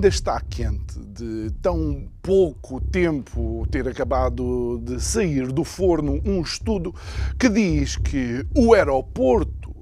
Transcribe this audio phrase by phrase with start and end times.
[0.00, 6.94] Ainda está quente de tão pouco tempo ter acabado de sair do forno um estudo
[7.38, 9.76] que diz que o aeroporto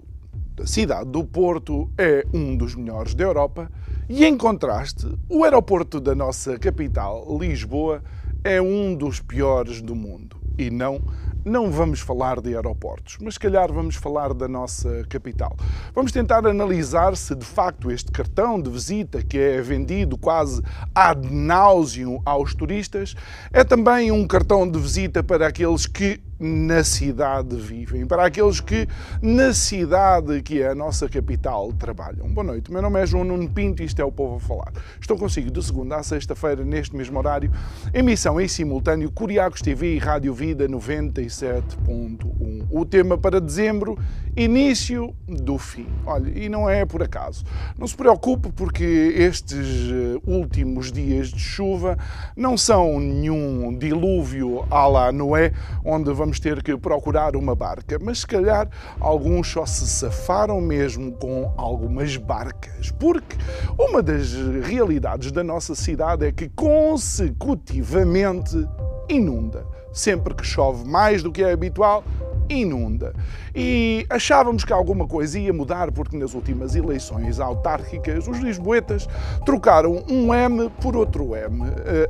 [0.57, 3.71] da cidade do Porto é um dos melhores da Europa
[4.09, 8.03] e, em contraste, o aeroporto da nossa capital, Lisboa,
[8.43, 10.37] é um dos piores do mundo.
[10.59, 11.01] E não
[11.49, 15.57] não vamos falar de aeroportos, mas se calhar vamos falar da nossa capital.
[15.95, 20.63] Vamos tentar analisar se de facto este cartão de visita que é vendido quase
[20.95, 23.15] ad nauseum aos turistas
[23.53, 28.87] é também um cartão de visita para aqueles que na cidade vivem, para aqueles que
[29.21, 32.29] na cidade, que é a nossa capital, trabalham.
[32.29, 34.73] Boa noite, meu nome é João Nuno Pinto e isto é o Povo a Falar.
[35.01, 37.51] Estou consigo de segunda a sexta-feira, neste mesmo horário,
[37.93, 42.69] emissão em simultâneo Curiacos TV e Rádio Vida 97.1.
[42.71, 43.99] O tema para dezembro,
[44.37, 45.89] início do fim.
[46.07, 47.45] Olha, e não é por acaso.
[47.77, 51.99] Não se preocupe porque estes eh, últimos dias de chuva
[52.37, 55.53] não são nenhum dilúvio à la Noé,
[55.85, 58.69] onde vamos vamos ter que procurar uma barca, mas se calhar
[59.01, 63.35] alguns só se safaram mesmo com algumas barcas, porque
[63.79, 68.69] uma das realidades da nossa cidade é que consecutivamente
[69.09, 69.67] inunda.
[69.91, 72.05] Sempre que chove mais do que é habitual,
[72.49, 73.13] inunda.
[73.55, 79.09] E achávamos que alguma coisa ia mudar porque nas últimas eleições autárquicas os lisboetas
[79.45, 81.63] trocaram um M por outro M.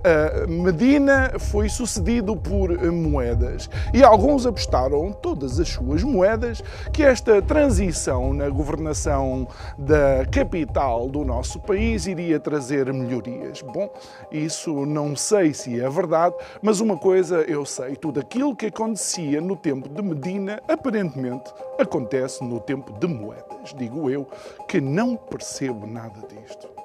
[0.04, 6.62] A Medina foi sucedido por moedas e alguns apostaram todas as suas moedas
[6.92, 9.48] que esta transição na governação
[9.78, 13.62] da capital do nosso país iria trazer melhorias.
[13.62, 13.90] Bom,
[14.30, 19.40] isso não sei se é verdade, mas uma coisa eu sei, tudo aquilo que acontecia
[19.40, 23.72] no tempo de Medina Medina, aparentemente, acontece no tempo de moedas.
[23.74, 24.28] Digo eu
[24.68, 26.77] que não percebo nada disto.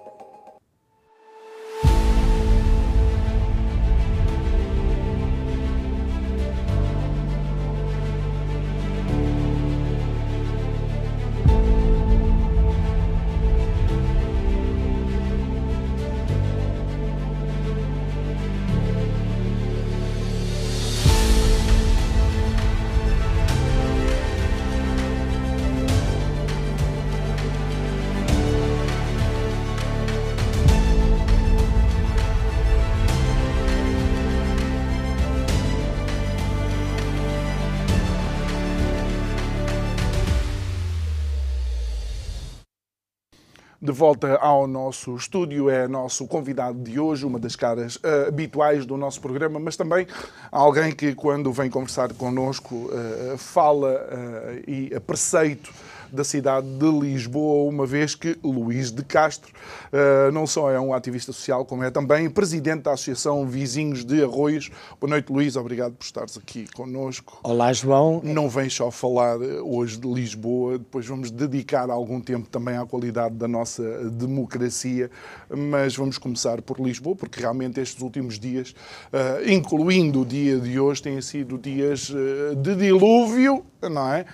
[43.84, 45.70] De volta ao nosso estúdio.
[45.70, 50.08] É nosso convidado de hoje, uma das caras uh, habituais do nosso programa, mas também
[50.50, 55.70] alguém que, quando vem conversar connosco, uh, fala uh, e a preceito
[56.14, 59.52] da cidade de Lisboa, uma vez que Luís de Castro
[59.92, 64.24] uh, não só é um ativista social, como é também presidente da Associação Vizinhos de
[64.24, 64.70] Arroios.
[65.02, 67.40] Boa noite, Luís, obrigado por estares aqui connosco.
[67.44, 68.22] Olá, João.
[68.24, 72.86] Não vens só falar eh, hoje de Lisboa, depois vamos dedicar algum tempo também à
[72.86, 75.10] qualidade da nossa democracia,
[75.50, 78.76] mas vamos começar por Lisboa, porque realmente estes últimos dias,
[79.12, 84.26] uh, incluindo o dia de hoje, têm sido dias uh, de dilúvio, não é?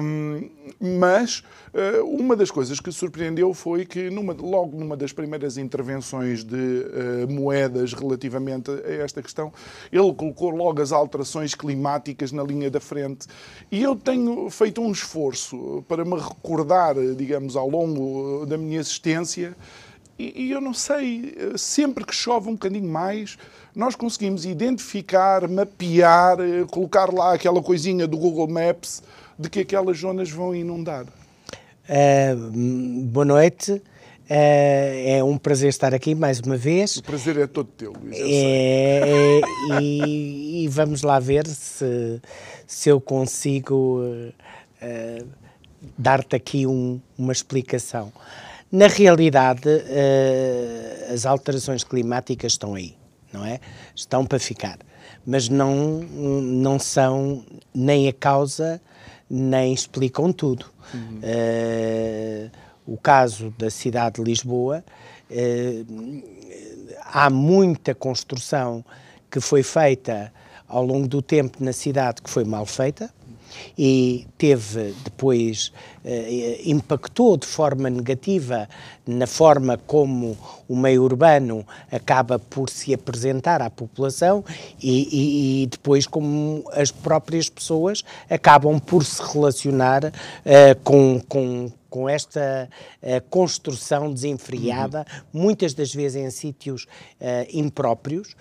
[0.00, 0.48] Um,
[0.78, 1.42] mas
[1.72, 6.54] uh, uma das coisas que surpreendeu foi que, numa, logo numa das primeiras intervenções de
[6.56, 9.52] uh, moedas relativamente a esta questão,
[9.90, 13.26] ele colocou logo as alterações climáticas na linha da frente.
[13.70, 19.56] E eu tenho feito um esforço para me recordar, digamos, ao longo da minha existência.
[20.18, 23.38] E, e eu não sei, sempre que chove um bocadinho mais,
[23.74, 26.36] nós conseguimos identificar, mapear,
[26.70, 29.02] colocar lá aquela coisinha do Google Maps
[29.40, 31.06] de que aquelas zonas vão inundar.
[31.88, 33.72] Uh, boa noite.
[33.72, 33.82] Uh,
[34.28, 36.98] é um prazer estar aqui mais uma vez.
[36.98, 38.18] O prazer é todo teu, Luís.
[38.20, 42.20] É, é, e, e, vamos lá ver se,
[42.66, 45.26] se eu consigo uh,
[45.96, 48.12] dar-te aqui um, uma explicação.
[48.70, 52.94] Na realidade, uh, as alterações climáticas estão aí,
[53.32, 53.58] não é?
[53.96, 54.78] Estão para ficar.
[55.26, 56.00] Mas não,
[56.42, 57.42] não são
[57.74, 58.80] nem a causa
[59.30, 60.66] nem explicam tudo.
[60.92, 61.20] Uhum.
[61.20, 62.50] Uh,
[62.86, 64.82] o caso da cidade de Lisboa,
[67.04, 68.84] há muita construção
[69.30, 70.32] que foi feita
[70.66, 73.08] ao longo do tempo na cidade que foi mal feita
[73.76, 75.72] e teve depois
[76.04, 78.68] eh, impactou de forma negativa
[79.06, 80.36] na forma como
[80.68, 84.44] o meio urbano acaba por se apresentar à população
[84.82, 90.12] e, e, e depois como as próprias pessoas acabam por se relacionar
[90.44, 92.70] eh, com, com com esta
[93.02, 95.04] uh, construção desenfreada,
[95.34, 95.42] uhum.
[95.42, 96.86] muitas das vezes em sítios uh,
[97.52, 98.36] impróprios.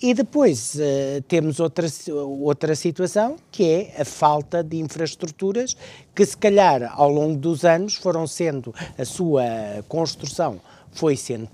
[0.00, 5.76] E depois uh, temos outra, outra situação, que é a falta de infraestruturas,
[6.14, 9.42] que se calhar ao longo dos anos foram sendo a sua
[9.88, 10.60] construção
[10.96, 11.48] foi sendo,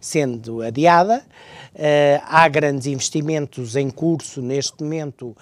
[0.00, 1.24] sendo adiada.
[2.24, 5.36] há grandes investimentos em curso neste momento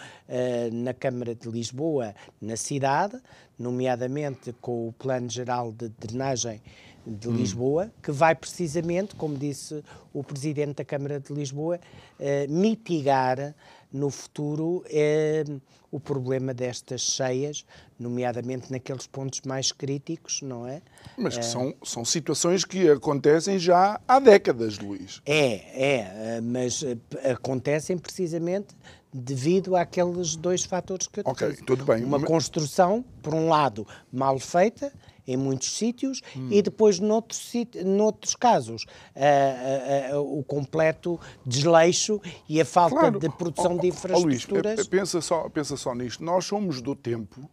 [0.71, 3.19] na Câmara de Lisboa, na cidade
[3.59, 6.61] nomeadamente com o Plano Geral de Drenagem
[7.07, 7.37] de hum.
[7.37, 9.83] Lisboa, que vai precisamente, como disse
[10.13, 11.81] o Presidente da Câmara de Lisboa,
[12.19, 13.55] eh, mitigar
[13.91, 15.45] no futuro eh,
[15.91, 17.65] o problema destas cheias,
[17.99, 20.83] nomeadamente naqueles pontos mais críticos, não é?
[21.17, 25.23] Mas que são, são situações que acontecem já há décadas, Luís.
[25.25, 26.85] É, é, eh, mas
[27.25, 28.77] acontecem precisamente
[29.13, 32.05] devido àqueles dois fatores que eu te Ok, tudo bem.
[32.05, 34.93] Uma construção, por um lado, mal feita,
[35.27, 36.49] em muitos sítios hum.
[36.51, 37.53] e depois noutros,
[37.85, 38.85] noutros casos
[39.15, 42.19] uh, uh, uh, o completo desleixo
[42.49, 43.21] e a falta claro.
[43.21, 44.73] de produção oh, de infraestruturas.
[44.73, 46.25] Oh, Luís, pensa só, pensa só nisto.
[46.25, 47.49] Nós somos do tempo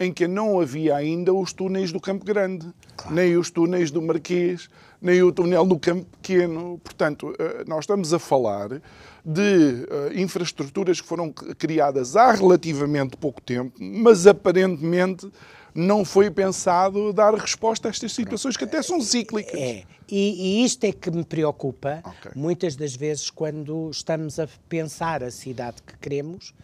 [0.00, 2.66] em que não havia ainda os túneis do Campo Grande,
[2.96, 3.14] claro.
[3.14, 4.70] nem os túneis do Marquês,
[5.00, 6.78] nem o túnel do Campo Pequeno.
[6.82, 8.80] Portanto, eh, nós estamos a falar
[9.28, 15.30] de uh, infraestruturas que foram criadas há relativamente pouco tempo, mas aparentemente
[15.74, 19.60] não foi pensado dar resposta a estas situações que até são cíclicas.
[19.60, 22.32] É, e, e isto é que me preocupa okay.
[22.34, 26.54] muitas das vezes quando estamos a pensar a cidade que queremos,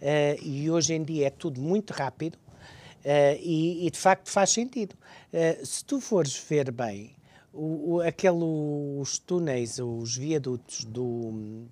[0.00, 4.50] uh, e hoje em dia é tudo muito rápido, uh, e, e, de facto faz
[4.50, 4.94] sentido.
[5.64, 7.16] se tu fores ver bem,
[7.52, 8.44] o, o, aquele,
[9.00, 11.66] os túneis, os viadutos do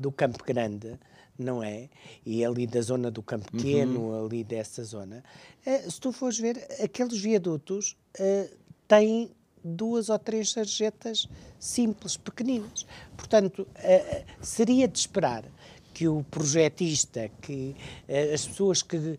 [0.00, 0.98] do Campo Grande,
[1.38, 1.90] não é?
[2.24, 4.24] E ali da zona do Campo Pequeno, uhum.
[4.24, 5.22] ali dessa zona.
[5.66, 8.56] Uh, se tu fores ver, aqueles viadutos uh,
[8.88, 9.30] têm
[9.62, 12.86] duas ou três sarjetas simples, pequeninas.
[13.14, 15.44] Portanto, uh, seria de esperar
[15.92, 17.76] que o projetista, que
[18.08, 19.18] uh, as pessoas que uh,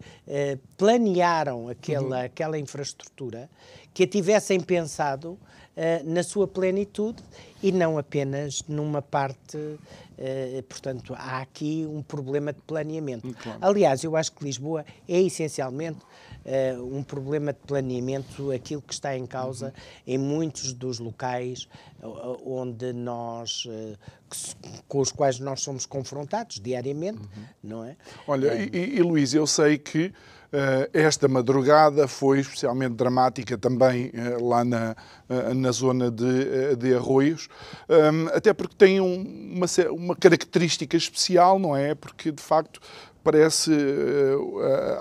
[0.78, 2.26] planearam aquela, uhum.
[2.26, 3.48] aquela infraestrutura,
[3.94, 5.38] que a tivessem pensado
[6.06, 7.24] na sua plenitude
[7.64, 9.58] e não apenas numa parte
[10.24, 13.28] eh, portanto, há aqui um problema de planeamento.
[13.28, 13.58] Hum, claro.
[13.60, 15.98] Aliás, eu acho que Lisboa é essencialmente
[16.46, 19.72] uh, um problema de planeamento, aquilo que está em causa uhum.
[20.06, 21.68] em muitos dos locais
[22.46, 23.68] onde nós,
[24.88, 27.44] com os quais nós somos confrontados diariamente, uhum.
[27.64, 27.96] não é?
[28.28, 30.14] Olha, e, e Luís, eu sei que eh,
[30.92, 34.96] esta madrugada foi especialmente dramática também eh, lá na,
[35.30, 37.48] eh, na zona de, de Arroios,
[37.88, 41.96] ehm, até porque tem uma, uma característica especial, não é?
[41.96, 42.82] Porque de facto
[43.24, 43.72] parece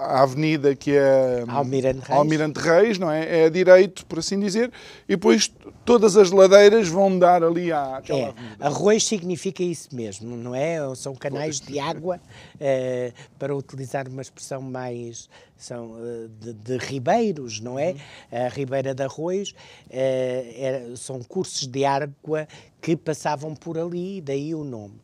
[0.01, 2.11] a avenida que é Almirante Reis.
[2.11, 3.43] Almirante Reis, não é?
[3.43, 4.71] É a direito, por assim dizer,
[5.09, 5.51] e depois
[5.85, 8.67] todas as ladeiras vão dar ali àquela é, avenida.
[8.67, 10.79] Arroz significa isso mesmo, não é?
[10.95, 12.21] São canais de água,
[12.57, 17.91] uh, para utilizar uma expressão mais são uh, de, de, ribeiros, não é?
[17.91, 18.47] Uhum.
[18.47, 19.55] A Ribeira de Arroz uh,
[19.91, 22.49] era, são cursos de água
[22.81, 25.01] que passavam por ali, daí o nome.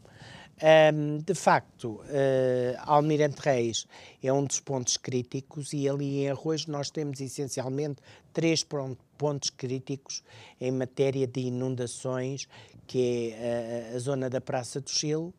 [0.62, 3.86] Um, de facto, uh, Almirante Reis
[4.22, 8.00] é um dos pontos críticos e ali em Arroz nós temos essencialmente
[8.32, 10.22] três pontos críticos
[10.58, 12.48] em matéria de inundações,
[12.86, 15.32] que é a, a zona da Praça do Chile,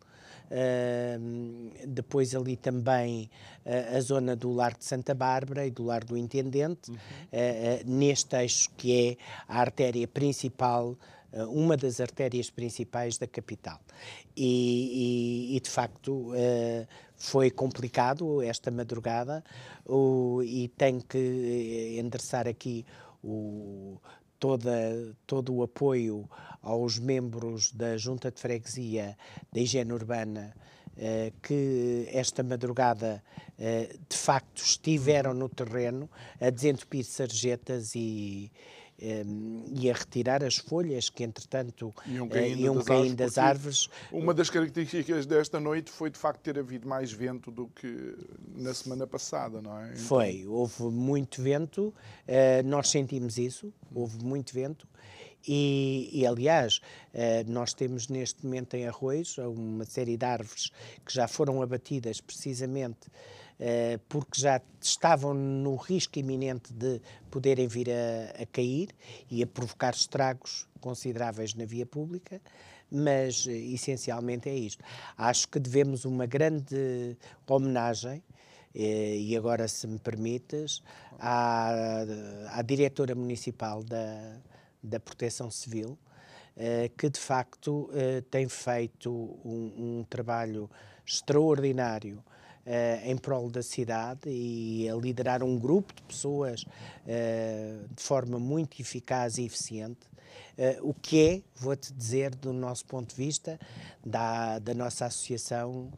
[0.50, 3.30] Uh, depois ali também
[3.66, 6.96] uh, a zona do Lar de Santa Bárbara e do Lar do Intendente, uhum.
[6.96, 11.17] uh, neste eixo que é a artéria principal eh,
[11.50, 13.80] uma das artérias principais da capital.
[14.36, 19.44] E, e, e de facto uh, foi complicado esta madrugada
[19.86, 22.86] uh, e tenho que endereçar aqui
[23.24, 23.98] o,
[24.40, 24.72] toda,
[25.26, 26.30] todo o apoio
[26.62, 29.18] aos membros da Junta de Freguesia
[29.52, 30.54] da Higiene Urbana
[31.44, 33.24] que esta madrugada
[33.56, 36.10] de facto estiveram no terreno
[36.42, 38.52] a desentupir sarjetas e,
[39.00, 43.90] e a retirar as folhas que, entretanto, iam caindo, iam das, caindo árvores, das árvores.
[44.12, 48.16] Uma das características desta noite foi, de facto, ter havido mais vento do que
[48.56, 49.92] na semana passada, não é?
[49.92, 50.04] Então...
[50.04, 51.94] Foi, houve muito vento,
[52.66, 54.88] nós sentimos isso, houve muito vento
[55.48, 56.82] e, e, aliás,
[57.46, 60.72] nós temos neste momento em Arroios uma série de árvores
[61.06, 63.08] que já foram abatidas precisamente
[64.08, 68.90] porque já estavam no risco iminente de poderem vir a, a cair
[69.30, 72.40] e a provocar estragos consideráveis na via pública,
[72.92, 74.84] mas essencialmente é isto.
[75.18, 78.24] Acho que devemos uma grande homenagem
[78.74, 80.84] e agora, se me permites,
[81.20, 82.04] à,
[82.52, 84.38] à diretora municipal da,
[84.84, 85.98] da Proteção Civil,
[86.96, 87.90] que de facto
[88.30, 89.12] tem feito
[89.44, 90.70] um, um trabalho
[91.04, 92.24] extraordinário
[93.06, 98.82] em prol da cidade e a liderar um grupo de pessoas uh, de forma muito
[98.82, 100.06] eficaz e eficiente,
[100.58, 103.58] uh, o que é, vou-te dizer, do nosso ponto de vista,
[104.06, 105.92] da, da nossa associação,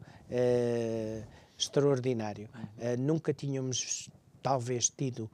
[1.58, 2.48] extraordinário.
[2.96, 4.08] nunca tínhamos
[4.40, 5.28] talvez tido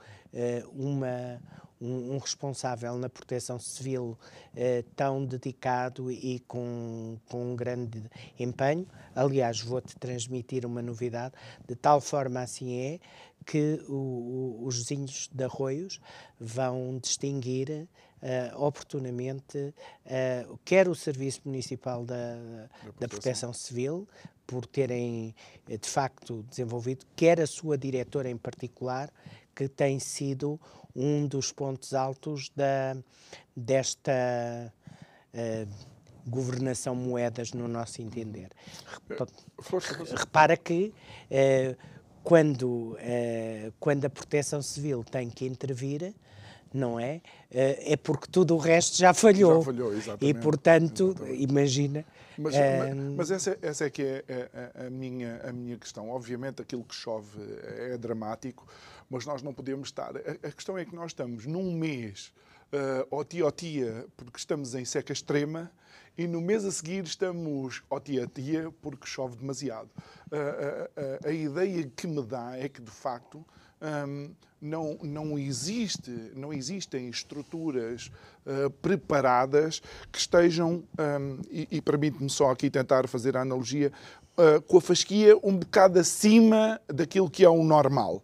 [0.73, 1.39] uma
[1.81, 4.19] um, um, responsável na proteção civil
[4.55, 8.03] eh, tão dedicado e com, com um grande
[8.39, 8.87] empenho.
[9.15, 11.35] Aliás, vou-te transmitir uma novidade,
[11.69, 13.01] de tal forma assim é
[13.45, 16.01] que o, o, os vizinhos de Arroios
[16.39, 17.89] vão distinguir
[18.23, 22.93] uh, oportunamente uh, quer o Serviço Municipal da, da, proteção.
[22.99, 24.09] da Proteção Civil,
[24.47, 25.35] por terem
[25.67, 29.13] de facto desenvolvido, quer a sua diretora em particular,
[29.57, 30.61] que tem sido
[30.95, 32.95] um dos pontos altos da,
[33.57, 34.13] desta
[35.33, 35.69] uh,
[36.27, 38.51] governação moedas no nosso entender.
[40.15, 40.93] Repara que
[41.31, 41.77] uh,
[42.23, 46.15] quando, uh, quando a proteção civil tem que intervir,
[46.75, 47.23] não é?
[47.49, 49.61] É porque tudo o resto já falhou.
[49.61, 50.27] Já falhou, exatamente.
[50.27, 51.43] E, portanto, exatamente.
[51.43, 52.05] imagina.
[52.37, 52.55] Mas,
[53.17, 56.11] mas, essa, essa é que é a, a, minha, a minha questão.
[56.11, 58.67] Obviamente, aquilo que chove é dramático,
[59.11, 60.17] mas nós não podemos estar.
[60.17, 62.33] A, a questão é que nós estamos num mês
[62.73, 65.71] uh, ó tia, ó tia, porque estamos em seca extrema,
[66.17, 69.91] e no mês a seguir estamos ó tia, tia, porque chove demasiado.
[70.31, 73.45] Uh, uh, a ideia que me dá é que, de facto,
[73.81, 78.11] um, não, não, existe, não existem estruturas
[78.47, 83.93] uh, preparadas que estejam, um, e, e permite-me só aqui tentar fazer a analogia,
[84.39, 88.23] uh, com a fasquia um bocado acima daquilo que é o normal.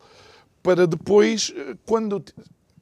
[0.62, 1.52] Para depois,
[1.84, 2.22] quando.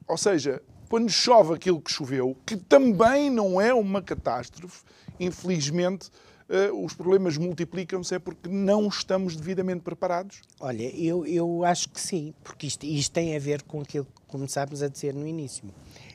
[0.07, 0.61] Ou seja,
[0.91, 4.83] quando chove aquilo que choveu, que também não é uma catástrofe,
[5.17, 6.09] infelizmente,
[6.49, 10.41] uh, os problemas multiplicam-se é porque não estamos devidamente preparados?
[10.59, 14.21] Olha, eu, eu acho que sim, porque isto, isto tem a ver com aquilo que
[14.27, 15.63] começámos a dizer no início.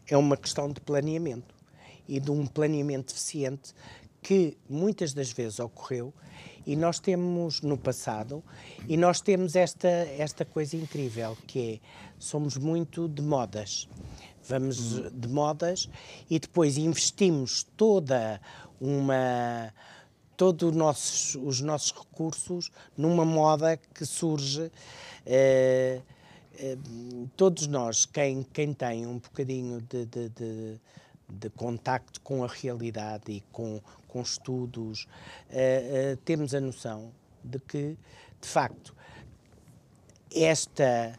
[0.06, 1.54] É uma questão de planeamento
[2.06, 3.74] e de um planeamento eficiente
[4.26, 6.12] que muitas das vezes ocorreu
[6.66, 8.42] e nós temos no passado
[8.88, 11.78] e nós temos esta esta coisa incrível que é
[12.18, 13.88] somos muito de modas
[14.42, 15.88] vamos de modas
[16.28, 18.40] e depois investimos toda
[18.80, 19.72] uma
[20.36, 24.70] todos nossos, os nossos recursos numa moda que surge.
[25.24, 26.02] Eh,
[26.58, 26.76] eh,
[27.36, 30.80] todos nós, quem, quem tem um bocadinho de, de, de,
[31.28, 35.06] de contacto com a realidade e com, com estudos,
[35.50, 37.96] eh, temos a noção de que,
[38.40, 38.94] de facto,
[40.32, 41.18] esta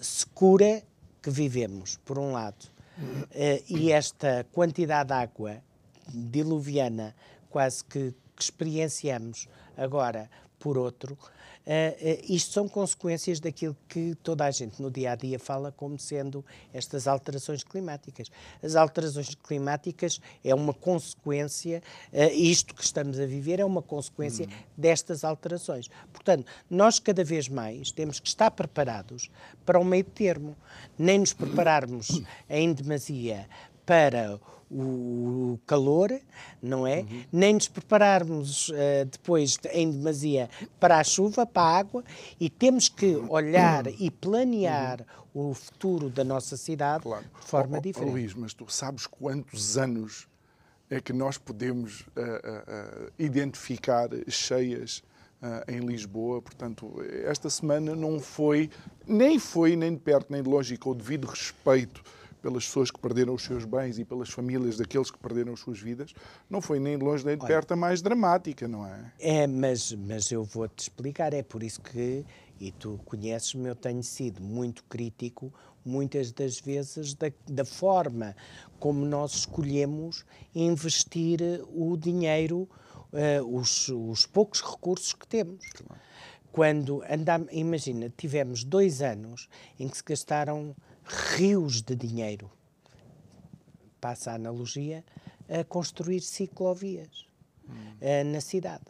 [0.00, 0.82] secura
[1.22, 2.64] que vivemos, por um lado,
[2.98, 5.62] uh, e esta quantidade de água
[6.08, 7.14] diluviana
[7.48, 11.16] quase que, que experienciamos agora por outro,
[11.64, 15.70] Uh, uh, isto são consequências daquilo que toda a gente no dia a dia fala
[15.70, 18.30] como sendo estas alterações climáticas.
[18.62, 24.46] As alterações climáticas é uma consequência, uh, isto que estamos a viver é uma consequência
[24.46, 24.64] hum.
[24.76, 25.88] destas alterações.
[26.12, 29.30] Portanto, nós cada vez mais temos que estar preparados
[29.64, 30.56] para o meio termo.
[30.98, 33.48] Nem nos prepararmos em demasia
[33.86, 34.40] para
[34.72, 36.10] o calor,
[36.62, 37.00] não é?
[37.00, 37.24] Uhum.
[37.30, 40.48] Nem nos prepararmos uh, depois em demasia
[40.80, 42.04] para a chuva, para a água,
[42.40, 43.96] e temos que olhar uhum.
[43.98, 45.50] e planear uhum.
[45.50, 47.24] o futuro da nossa cidade claro.
[47.40, 48.12] de forma oh, oh, diferente.
[48.12, 50.26] Luís, mas tu sabes quantos anos
[50.88, 55.02] é que nós podemos uh, uh, identificar cheias
[55.66, 56.40] em Lisboa.
[56.40, 58.70] Portanto, esta semana não foi,
[59.04, 62.00] nem foi nem de perto nem de longe, com o devido respeito
[62.42, 65.78] pelas pessoas que perderam os seus bens e pelas famílias daqueles que perderam as suas
[65.78, 66.12] vidas,
[66.50, 69.12] não foi nem de longe nem de perto a mais dramática, não é?
[69.18, 72.26] É, mas, mas eu vou-te explicar, é por isso que,
[72.60, 75.52] e tu conheces-me, eu tenho sido muito crítico
[75.84, 78.36] muitas das vezes da, da forma
[78.78, 81.40] como nós escolhemos investir
[81.72, 82.68] o dinheiro,
[83.12, 85.64] uh, os, os poucos recursos que temos.
[85.74, 86.00] Claro.
[86.50, 92.50] Quando andamos, imagina, tivemos dois anos em que se gastaram rios de dinheiro,
[94.00, 95.04] passa a analogia,
[95.48, 97.26] a construir ciclovias
[97.68, 97.72] hum.
[98.00, 98.84] uh, na cidade.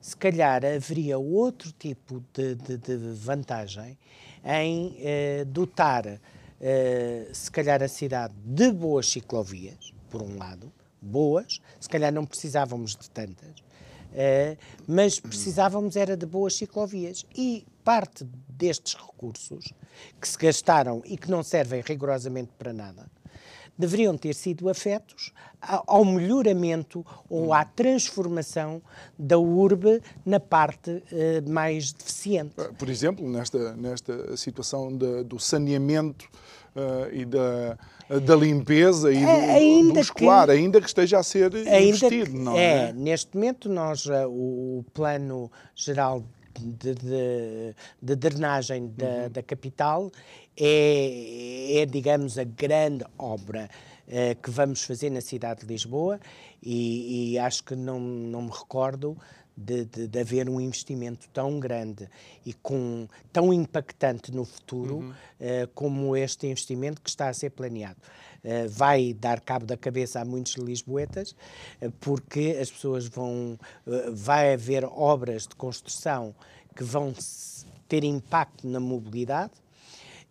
[0.00, 3.98] Se calhar haveria outro tipo de, de, de vantagem
[4.44, 11.60] em uh, dotar, uh, se calhar, a cidade de boas ciclovias, por um lado, boas,
[11.80, 13.62] se calhar não precisávamos de tantas,
[14.86, 17.24] mas precisávamos era de boas ciclovias.
[17.36, 19.72] E parte destes recursos
[20.20, 23.10] que se gastaram e que não servem rigorosamente para nada,
[23.78, 28.82] deveriam ter sido afetos ao melhoramento ou à transformação
[29.18, 32.54] da urbe na parte eh, mais deficiente.
[32.78, 36.28] Por exemplo, nesta, nesta situação de, do saneamento
[36.76, 37.78] uh, e da,
[38.20, 42.38] da limpeza e do, ainda do escolar, que, ainda que esteja a ser investido, que,
[42.38, 42.88] não é?
[42.88, 46.22] É, neste momento nós, uh, o Plano Geral
[46.60, 49.30] de, de, de drenagem da, uhum.
[49.30, 50.10] da capital
[50.60, 53.70] é, é, digamos, a grande obra
[54.08, 56.18] uh, que vamos fazer na cidade de Lisboa
[56.60, 59.16] e, e acho que não, não me recordo
[59.56, 62.08] de, de, de, haver um investimento tão grande
[62.44, 65.10] e com, tão impactante no futuro uhum.
[65.10, 68.00] uh, como este investimento que está a ser planeado.
[68.44, 71.34] Uh, vai dar cabo da cabeça a muitos lisboetas,
[71.82, 73.58] uh, porque as pessoas vão.
[74.12, 76.34] vai haver obras de construção
[76.76, 77.12] que vão
[77.88, 79.52] ter impacto na mobilidade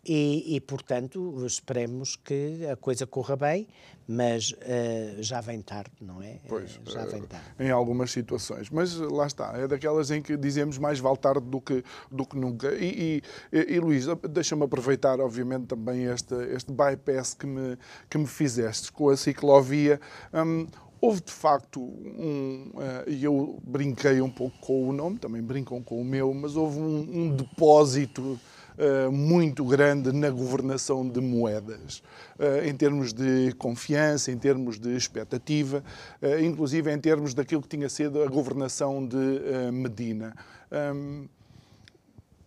[0.08, 3.68] e, e, portanto, esperemos que a coisa corra bem,
[4.08, 6.38] mas uh, já vem tarde, não é?
[6.48, 7.46] Pois, já vem tarde.
[7.60, 8.70] Em algumas situações.
[8.70, 12.38] Mas lá está, é daquelas em que dizemos mais vale tarde do que, do que
[12.38, 12.74] nunca.
[12.74, 13.22] E,
[13.52, 17.78] e, e Luís, deixa-me aproveitar, obviamente, também este, este bypass que me,
[18.10, 20.00] que me fizeste com a ciclovia.
[20.34, 20.68] Um,
[21.00, 25.80] Houve de facto um, uh, e eu brinquei um pouco com o nome, também brincam
[25.84, 28.40] com o meu, mas houve um, um depósito
[28.77, 32.01] uh, muito grande na governação de moedas,
[32.39, 35.84] uh, em termos de confiança, em termos de expectativa,
[36.43, 39.17] inclusive em termos daquilo que tinha sido a governação de
[39.71, 40.36] Medina.
[40.71, 41.28] Um,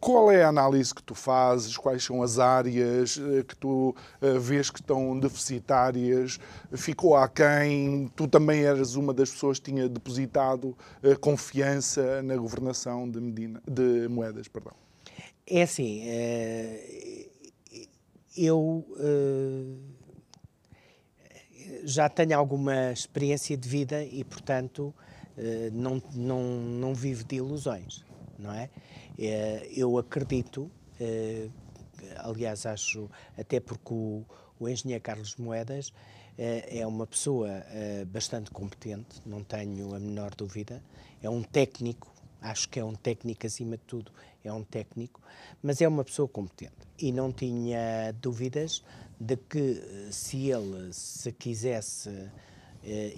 [0.00, 1.76] qual é a análise que tu fazes?
[1.76, 6.40] Quais são as áreas eh, que tu eh, vês que estão deficitárias?
[6.72, 8.11] Ficou aquém?
[8.16, 13.62] Tu também eras uma das pessoas que tinha depositado eh, confiança na governação de, Medina,
[13.68, 14.48] de Moedas.
[14.48, 14.72] Perdão.
[15.52, 16.04] É assim,
[18.36, 18.86] eu
[21.82, 24.94] já tenho alguma experiência de vida e, portanto,
[25.72, 28.04] não, não, não vivo de ilusões,
[28.38, 28.70] não é?
[29.74, 30.70] Eu acredito,
[32.18, 34.24] aliás, acho, até porque o,
[34.60, 35.92] o engenheiro Carlos Moedas
[36.38, 37.50] é uma pessoa
[38.06, 40.80] bastante competente, não tenho a menor dúvida,
[41.20, 44.12] é um técnico, acho que é um técnico acima de tudo,
[44.44, 45.20] é um técnico,
[45.62, 48.83] mas é uma pessoa competente e não tinha dúvidas
[49.18, 52.11] de que se ele se quisesse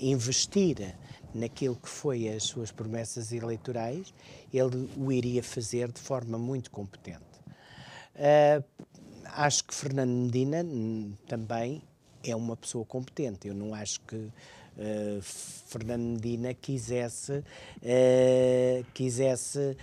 [0.01, 0.97] investir
[1.35, 4.13] naquilo que foi as suas promessas eleitorais,
[4.53, 7.23] ele o iria fazer de forma muito competente.
[8.15, 8.63] Uh,
[9.27, 11.83] acho que Fernando Medina hum, também
[12.23, 13.49] é uma pessoa competente.
[13.49, 14.31] Eu não acho que
[14.77, 19.77] uh, Fernando Medina quisesse, uh, quisesse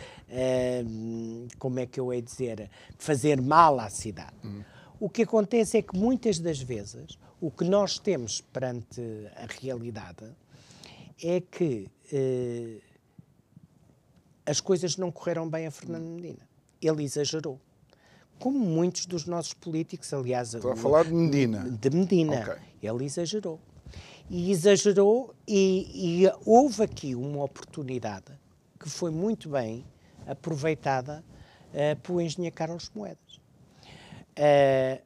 [1.58, 4.36] como é que eu hei dizer, fazer mal à cidade.
[4.43, 4.63] Uhum.
[4.99, 9.02] O que acontece é que muitas das vezes o que nós temos perante
[9.36, 10.25] a realidade
[11.23, 12.82] é que eh,
[14.45, 16.47] as coisas não correram bem a Fernando Medina.
[16.82, 17.60] Ele exagerou.
[18.39, 20.54] Como muitos dos nossos políticos, aliás.
[20.54, 21.69] Estou a falar de Medina.
[21.69, 22.41] De Medina.
[22.41, 22.89] Okay.
[22.89, 23.60] Ele exagerou.
[24.30, 28.32] E exagerou, e, e, houve aqui uma oportunidade
[28.80, 29.86] que foi muito bem
[30.28, 31.23] aproveitada
[31.73, 33.39] uh, pelo engenheiro Carlos Moedas.
[34.38, 35.02] Uh,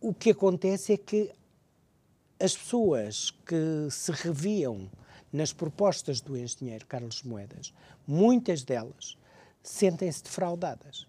[0.00, 1.30] o que acontece é que
[2.40, 4.90] as pessoas que se reviam
[5.32, 7.72] nas propostas do engenheiro Carlos Moedas,
[8.06, 9.16] muitas delas
[9.62, 11.06] sentem-se defraudadas.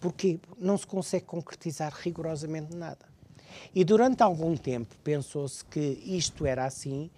[0.00, 3.06] Porque não se consegue concretizar rigorosamente nada.
[3.74, 7.10] E durante algum tempo pensou-se que isto era assim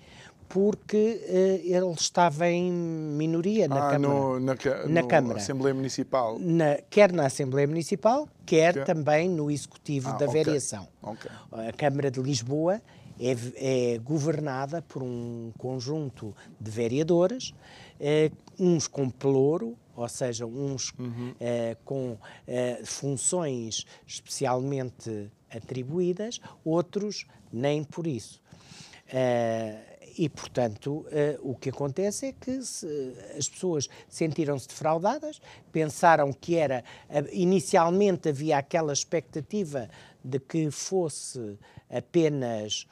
[0.49, 4.14] porque uh, ele estava em minoria na ah, Câmara.
[4.14, 5.38] No, na, na no Câmara.
[5.38, 6.38] Assembleia Municipal.
[6.38, 8.85] Na, quer na Assembleia Municipal, quer que...
[8.85, 10.44] também no Executivo ah, da okay.
[10.44, 10.87] Variação.
[11.03, 11.31] Okay.
[11.53, 12.81] A Câmara de Lisboa
[13.18, 17.55] é, é, governada por um conjunto de vereadores,
[17.99, 21.35] eh, uns com pelouro, ou seja, uns uhum.
[21.40, 28.40] eh, com eh, funções especialmente atribuídas, outros nem por isso.
[29.07, 31.07] Uh, e, portanto, uh,
[31.51, 32.87] o que acontece é que se,
[33.37, 35.40] as pessoas sentiram-se defraudadas,
[35.71, 36.83] pensaram que era.
[37.09, 39.88] Uh, inicialmente havia aquela expectativa
[40.25, 42.87] de que fosse apenas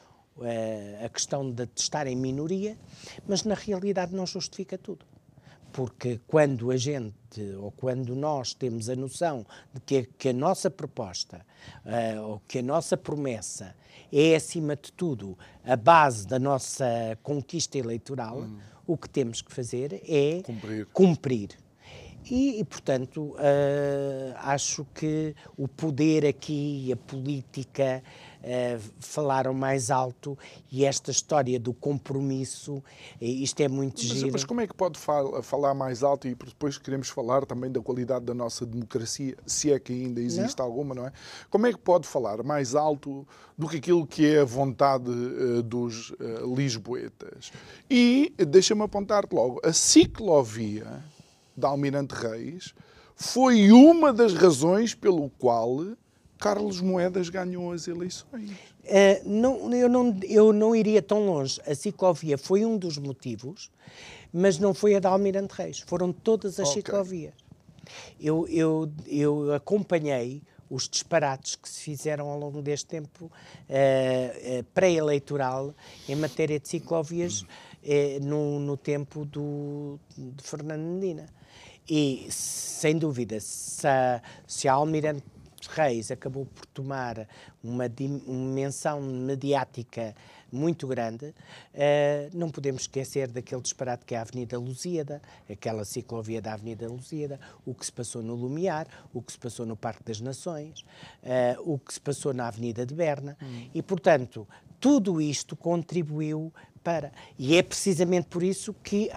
[1.05, 2.77] a questão de estar em minoria,
[3.25, 5.07] mas na realidade não justifica tudo
[5.75, 10.71] porque quando a gente, ou quando nós temos a noção de que, que a nossa
[10.71, 11.45] proposta,
[11.85, 13.75] uh, ou que a nossa promessa
[14.13, 18.59] é, acima de tudo, a base da nossa conquista eleitoral, hum.
[18.87, 20.87] o que temos que fazer é cumprir.
[20.93, 21.49] cumprir.
[22.31, 28.01] E, e, portanto, uh, acho que o poder aqui, a política,
[28.45, 30.39] uh, falaram mais alto
[30.71, 32.83] e esta história do compromisso,
[33.21, 34.33] isto é muito mas, giro.
[34.33, 37.81] Mas como é que pode fal falar mais alto e depois queremos falar também da
[37.81, 40.67] qualidade da nossa democracia, se é que ainda existe não.
[40.67, 41.13] alguma, não é?
[41.51, 43.27] Como é que pode falar mais alto
[43.57, 46.13] do que aquilo que é a vontade uh, dos
[46.55, 47.51] lisboetas?
[47.91, 51.03] E, deixa-me apontar-te logo, a ciclovia
[51.57, 52.75] da Almirante Reis
[53.17, 55.97] foi uma das razões pelo qual
[56.45, 58.51] Carlos Moedas ganhou as eleições.
[58.51, 61.59] Uh, não, eu, não, eu não iria tão longe.
[61.67, 63.71] A ciclovia foi um dos motivos,
[64.31, 65.79] mas não foi a da Almirante Reis.
[65.81, 66.83] Foram todas as okay.
[66.83, 67.33] ciclovias.
[68.21, 74.65] Eu, eu, eu acompanhei os disparates que se fizeram ao longo deste tempo uh, uh,
[74.75, 75.75] pré-eleitoral
[76.07, 77.47] em matéria de ciclovias uh,
[78.23, 81.27] no, no tempo do, de Fernando Medina.
[81.89, 85.34] E, sem dúvida, se a, se a Almirante
[85.67, 87.27] Reis acabou por tomar
[87.63, 90.15] uma dimensão mediática
[90.55, 96.41] muito grande, uh, não podemos esquecer daquele disparate que é a Avenida Lusíada, aquela ciclovia
[96.41, 100.05] da Avenida Lusíada, o que se passou no Lumiar, o que se passou no Parque
[100.05, 100.85] das Nações,
[101.23, 103.69] uh, o que se passou na Avenida de Berna, hum.
[103.75, 104.47] e, portanto,
[104.79, 106.53] tudo isto contribuiu
[106.85, 107.11] para.
[107.39, 109.11] E é precisamente por isso que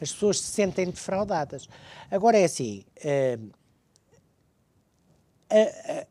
[0.00, 1.68] as pessoas se sentem defraudadas.
[2.10, 2.84] Agora é assim.
[2.96, 3.59] Uh,
[5.50, 6.06] uh, uh,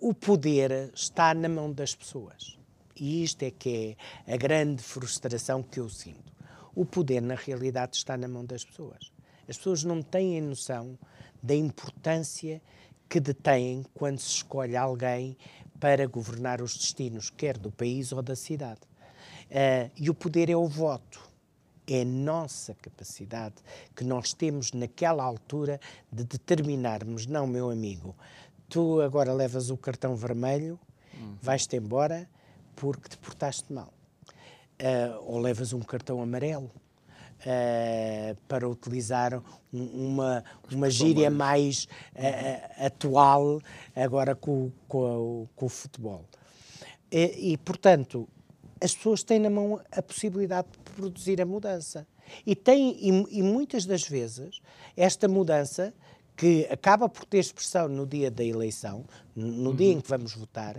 [0.00, 2.58] o poder está na mão das pessoas.
[2.96, 6.32] E isto é que é a grande frustração que eu sinto.
[6.74, 9.12] O poder, na realidade, está na mão das pessoas.
[9.48, 10.98] As pessoas não têm noção
[11.42, 12.62] da importância
[13.08, 15.36] que detêm quando se escolhe alguém
[15.78, 18.80] para governar os destinos, quer do país ou da cidade.
[19.50, 21.31] Uh, e o poder é o voto.
[21.92, 23.56] É a nossa capacidade
[23.94, 25.78] que nós temos naquela altura
[26.10, 28.16] de determinarmos, não, meu amigo,
[28.66, 30.80] tu agora levas o cartão vermelho,
[31.12, 31.36] uhum.
[31.42, 32.26] vais-te embora
[32.74, 33.92] porque te portaste mal.
[34.80, 36.70] Uh, ou levas um cartão amarelo.
[37.42, 39.34] Uh, para utilizar
[39.72, 43.60] um, uma, uma gíria mais uh, atual
[43.96, 46.24] agora com, com, com o futebol.
[47.10, 48.28] E, e, portanto,
[48.82, 52.06] as pessoas têm na mão a possibilidade de produzir a mudança.
[52.44, 54.60] E, tem, e, e muitas das vezes,
[54.96, 55.94] esta mudança,
[56.36, 59.04] que acaba por ter expressão no dia da eleição,
[59.36, 59.76] no uhum.
[59.76, 60.76] dia em que vamos votar,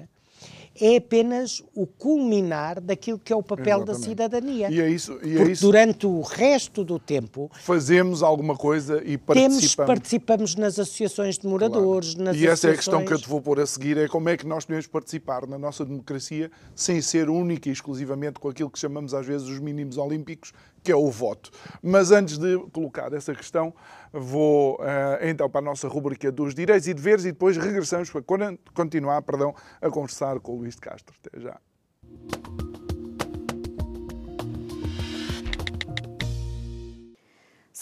[0.79, 4.01] é apenas o culminar daquilo que é o papel Exatamente.
[4.01, 4.69] da cidadania.
[4.71, 5.65] E é isso, e é isso.
[5.65, 9.59] durante o resto do tempo fazemos alguma coisa e participamos.
[9.59, 12.15] Temos, participamos nas associações de moradores.
[12.15, 12.37] Claro.
[12.37, 14.37] e essa é a questão que eu te vou pôr a seguir: é como é
[14.37, 18.79] que nós podemos participar na nossa democracia sem ser única e exclusivamente com aquilo que
[18.79, 21.51] chamamos às vezes os mínimos olímpicos, que é o voto.
[21.81, 23.73] Mas antes de colocar essa questão,
[24.13, 28.21] vou uh, então para a nossa rubrica dos direitos e deveres e depois regressamos para
[28.73, 31.15] continuar perdão, a conversar com o Luís de Castro.
[31.25, 31.59] Até já.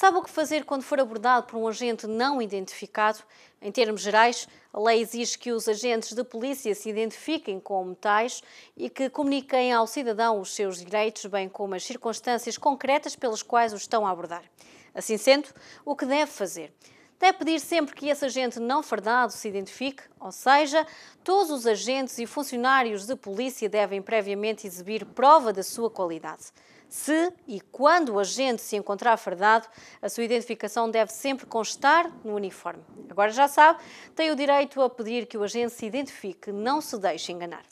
[0.02, 3.20] Sabe o que fazer quando for abordado por um agente não identificado?
[3.62, 8.42] Em termos gerais, a lei exige que os agentes de polícia se identifiquem como tais
[8.76, 13.74] e que comuniquem ao cidadão os seus direitos, bem como as circunstâncias concretas pelas quais
[13.74, 14.44] o estão a abordar.
[14.94, 15.50] Assim sendo,
[15.86, 16.74] o que deve fazer?
[17.22, 20.88] Deve pedir sempre que esse agente não fardado se identifique, ou seja,
[21.24, 26.46] todos os agentes e funcionários de polícia devem previamente exibir prova da sua qualidade.
[26.90, 29.68] Se e quando o agente se encontrar fardado,
[30.02, 32.84] a sua identificação deve sempre constar no uniforme.
[33.08, 33.80] Agora já sabe,
[34.16, 37.64] tem o direito a pedir que o agente se identifique, não se deixe enganar.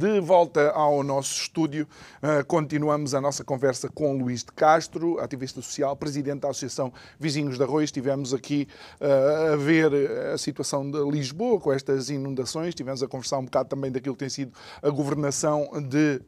[0.00, 1.86] De volta ao nosso estúdio,
[2.22, 7.58] uh, continuamos a nossa conversa com Luís de Castro, ativista social, presidente da Associação Vizinhos
[7.58, 7.84] de Arroz.
[7.84, 8.66] Estivemos aqui
[8.98, 9.92] uh, a ver
[10.32, 14.20] a situação de Lisboa com estas inundações, estivemos a conversar um bocado também daquilo que
[14.20, 16.22] tem sido a governação de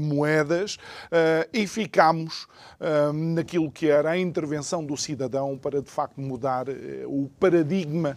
[0.00, 0.78] moedas
[1.52, 2.46] e ficámos
[3.34, 6.66] naquilo que era a intervenção do cidadão para de facto mudar
[7.06, 8.16] o paradigma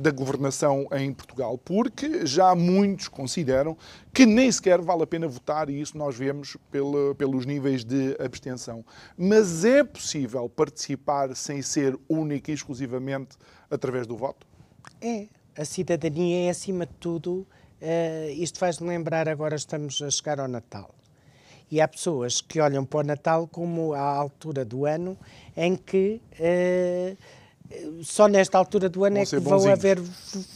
[0.00, 3.76] da governação em Portugal, porque já muitos consideram
[4.14, 8.16] que nem sequer vale a pena votar, e isso nós vemos pelo, pelos níveis de
[8.24, 8.84] abstenção.
[9.18, 13.36] Mas é possível participar sem ser única e exclusivamente
[13.68, 14.46] através do voto?
[15.02, 15.26] É.
[15.56, 17.46] A cidadania é, acima de tudo,
[17.80, 20.94] uh, isto faz-me lembrar, agora estamos a chegar ao Natal.
[21.70, 25.18] E há pessoas que olham para o Natal como a altura do ano
[25.56, 27.16] em que uh,
[28.02, 30.00] só nesta altura do ano vão é que vão haver,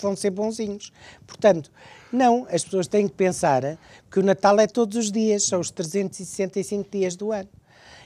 [0.00, 0.92] vão ser bonzinhos.
[1.26, 1.70] Portanto,
[2.12, 3.78] não, as pessoas têm que pensar
[4.10, 7.48] que o Natal é todos os dias, são os 365 dias do ano.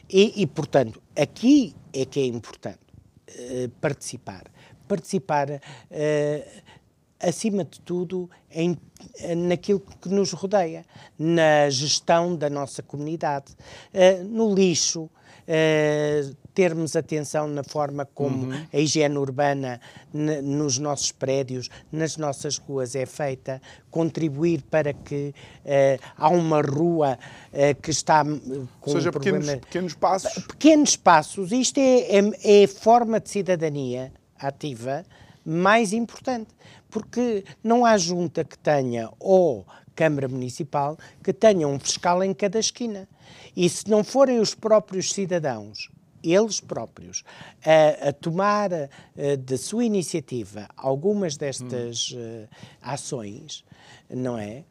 [0.08, 2.78] E, e portanto, aqui é que é importante
[3.30, 4.44] uh, participar.
[4.88, 6.62] Participar, uh,
[7.20, 8.76] acima de tudo, em,
[9.36, 10.84] naquilo que nos rodeia,
[11.18, 13.52] na gestão da nossa comunidade,
[13.94, 15.10] uh, no lixo,
[15.42, 18.66] Uh, termos atenção na forma como uhum.
[18.72, 19.80] a higiene urbana
[20.12, 23.60] nos nossos prédios, nas nossas ruas é feita,
[23.90, 25.34] contribuir para que
[25.64, 27.18] uh, há uma rua
[27.52, 30.44] uh, que está com Ou seja, um pequenos, pequenos passos.
[30.44, 31.52] Pequenos passos.
[31.52, 35.04] Isto é, é, é forma de cidadania ativa
[35.44, 36.50] mais importante,
[36.90, 42.58] porque não há junta que tenha ou Câmara Municipal que tenha um fiscal em cada
[42.58, 43.08] esquina.
[43.56, 45.90] E se não forem os próprios cidadãos
[46.22, 47.24] eles próprios
[47.64, 48.70] a, a tomar
[49.44, 52.46] da sua iniciativa algumas destas hum.
[52.80, 53.64] ações,
[54.10, 54.64] não é?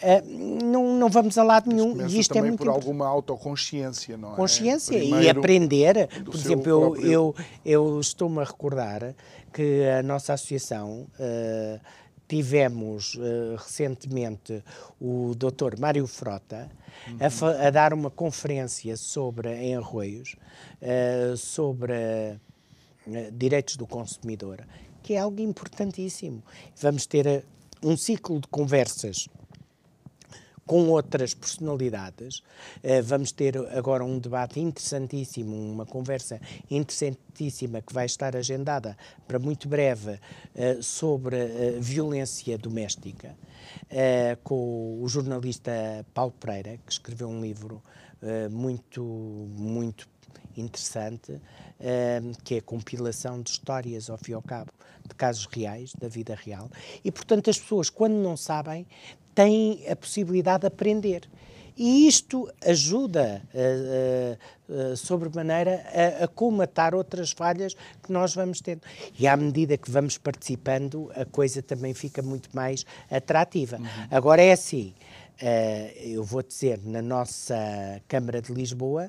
[0.00, 2.06] Uh, não, não vamos a lado nenhum.
[2.06, 4.36] E isto é muito por alguma autoconsciência, não é?
[4.36, 6.08] Consciência e aprender.
[6.24, 7.12] Por exemplo, eu, próprio...
[7.12, 9.14] eu, eu estou-me a recordar
[9.52, 11.06] que a nossa associação.
[11.18, 11.80] Uh,
[12.28, 14.62] tivemos uh, recentemente
[15.00, 15.80] o Dr.
[15.80, 16.70] Mário Frota
[17.08, 17.18] uhum.
[17.20, 20.36] a, a, dar uma conferência sobre, em Arroios
[20.82, 24.62] uh, sobre uh, direitos do consumidor,
[25.02, 26.42] que é algo importantíssimo.
[26.76, 27.44] Vamos ter
[27.82, 29.26] um ciclo de conversas
[30.68, 32.38] com outras personalidades.
[32.84, 36.38] Uh, vamos ter agora um debate interessantíssimo, uma conversa
[36.70, 43.34] interessantíssima que vai estar agendada para muito breve uh, sobre uh, violência doméstica,
[44.44, 45.72] com o jornalista
[46.12, 47.82] Paulo Pereira, que escreveu um livro
[48.50, 50.08] muito, muito
[50.56, 51.40] interessante,
[52.44, 54.72] que é a compilação de histórias, ao fim e ao cabo,
[55.06, 56.70] de casos reais, da vida real.
[57.04, 58.86] E, portanto, as pessoas, quando não sabem,
[59.34, 61.28] têm a possibilidade de aprender.
[61.76, 65.86] E isto ajuda, uh, uh, uh, sobremaneira,
[66.20, 68.80] a, a comatar outras falhas que nós vamos tendo.
[69.16, 73.76] E à medida que vamos participando, a coisa também fica muito mais atrativa.
[73.76, 73.86] Uhum.
[74.10, 74.92] Agora é assim,
[76.02, 77.54] eu vou dizer, na nossa
[78.08, 79.08] Câmara de Lisboa,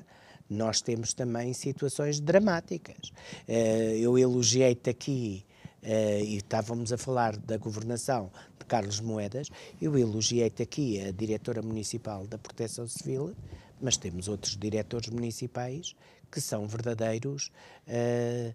[0.50, 3.12] nós temos também situações dramáticas.
[3.46, 5.44] eu elogiei-te aqui
[5.82, 9.48] Uh, e estávamos a falar da governação de Carlos Moedas,
[9.80, 13.34] eu elogiei-te aqui a diretora municipal da Proteção Civil,
[13.80, 15.96] mas temos outros diretores municipais
[16.30, 17.50] que são verdadeiros
[17.88, 18.54] uh,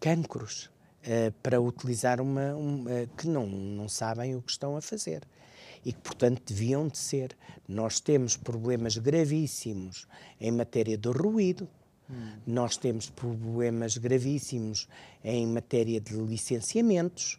[0.00, 0.68] cancros
[1.04, 2.84] uh, para utilizar uma, um,
[3.16, 5.22] que não, não sabem o que estão a fazer
[5.84, 7.36] e que, portanto, deviam de ser.
[7.68, 10.06] Nós temos problemas gravíssimos
[10.40, 11.68] em matéria de ruído,
[12.10, 12.32] Hum.
[12.46, 14.88] Nós temos problemas gravíssimos
[15.22, 17.38] em matéria de licenciamentos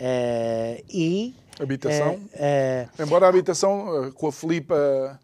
[0.00, 1.34] uh, e.
[1.60, 2.14] Habitação?
[2.14, 5.20] Uh, uh, Embora a habitação com a Filipa.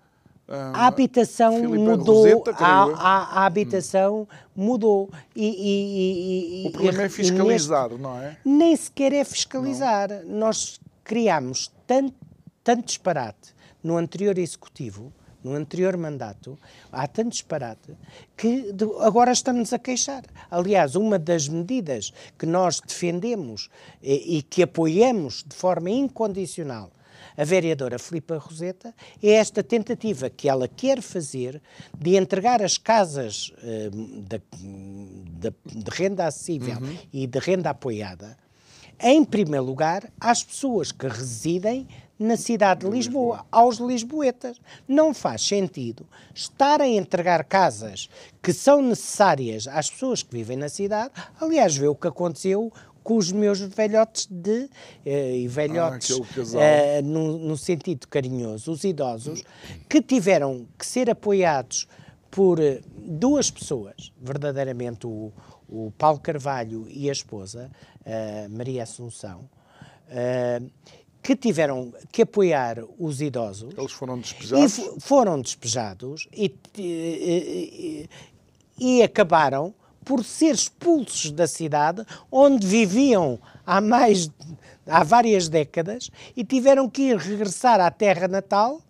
[0.49, 2.45] a habitação Filipa mudou.
[2.59, 4.27] A, a, a, habitação hum.
[4.55, 5.11] mudou.
[5.35, 8.37] E, e, e, o problema é fiscalizar, neste, não é?
[8.45, 10.11] Nem sequer é fiscalizar.
[10.25, 10.41] Não.
[10.41, 12.15] Nós criámos tanto,
[12.65, 15.13] tanto disparate no anterior executivo
[15.45, 16.59] no anterior mandato,
[16.91, 17.95] há tanto disparate
[18.35, 20.25] que agora estamos a queixar.
[20.51, 23.69] Aliás, uma das medidas que nós defendemos
[24.03, 26.91] e, e que apoiamos de forma incondicional
[27.37, 31.61] a vereadora Filipa Roseta é esta tentativa que ela quer fazer
[31.99, 34.41] de entregar as casas de,
[35.51, 36.97] de, de, renda acessível uhum.
[37.13, 38.37] e de renda apoiada,
[39.01, 44.61] em primeiro lugar, às pessoas que residem na cidade de Lisboa, aos lisboetas.
[44.87, 48.09] Não faz sentido estar a entregar casas
[48.43, 51.13] que são necessárias às pessoas que vivem na cidade.
[51.41, 52.73] Aliás, vê o que aconteceu
[53.03, 54.69] com os meus velhotes de
[55.05, 56.19] eh, e velhotes
[56.55, 59.45] Ah, eh, no, no sentido carinhoso, os idosos
[59.89, 61.87] que tiveram que ser apoiados
[62.31, 65.31] por eh, duas pessoas, verdadeiramente o,
[65.69, 69.49] o Paulo Carvalho e a esposa, uh, Maria Assunção,
[70.09, 70.71] uh,
[71.25, 73.73] que tiveram que apoiar os idosos.
[73.79, 74.79] Eles foram despejados?
[74.79, 78.09] E foram despejados e, e,
[78.79, 79.73] e, e acabaram
[80.05, 84.31] por ser expulsos da cidade onde viviam há mais
[84.87, 88.83] há várias décadas e tiveram que ir regressar à terra natal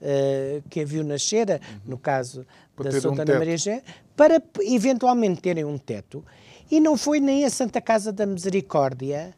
[0.00, 3.82] uh, que a viu nascer, no caso para da Santa um Maria Gé,
[4.16, 6.24] para eventualmente terem um teto.
[6.70, 9.34] E não foi nem a Santa Casa da Misericórdia,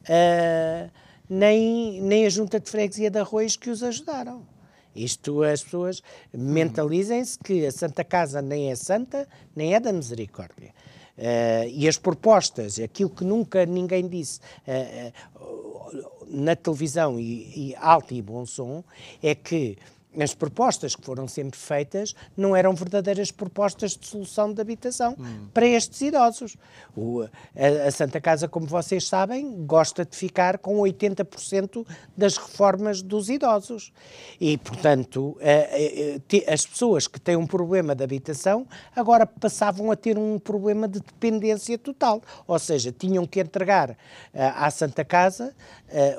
[0.00, 0.90] uh,
[1.28, 4.46] nem, nem a Junta de Freguesia de Arroios que os ajudaram.
[4.94, 10.74] Isto as pessoas mentalizem-se que a Santa Casa nem é santa, nem é da misericórdia.
[11.16, 17.76] Uh, e as propostas, aquilo que nunca ninguém disse uh, uh, na televisão e, e
[17.76, 18.82] alto e bom som,
[19.22, 19.76] é que
[20.18, 25.48] as propostas que foram sempre feitas não eram verdadeiras propostas de solução de habitação hum.
[25.52, 26.56] para estes idosos.
[26.96, 33.00] O, a, a, Santa Casa, como vocês sabem, gosta de ficar com 80% das reformas
[33.00, 33.92] dos idosos.
[34.40, 39.96] E, portanto, a, a, as pessoas que têm um problema de habitação agora passavam a
[39.96, 42.22] ter um problema de dependência total.
[42.46, 43.96] Ou seja, tinham que entregar
[44.34, 45.54] à Santa Casa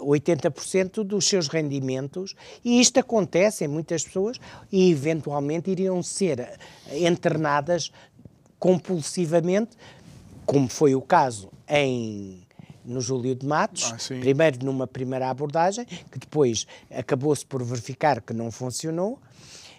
[0.02, 4.40] 80% dos seus rendimentos e isto acontece em muitas pessoas
[4.72, 6.58] e eventualmente iriam ser
[6.92, 7.92] internadas
[8.58, 9.78] compulsivamente,
[10.46, 12.42] como foi o caso em
[12.86, 18.34] no Júlio de Matos, ah, primeiro numa primeira abordagem, que depois acabou-se por verificar que
[18.34, 19.20] não funcionou,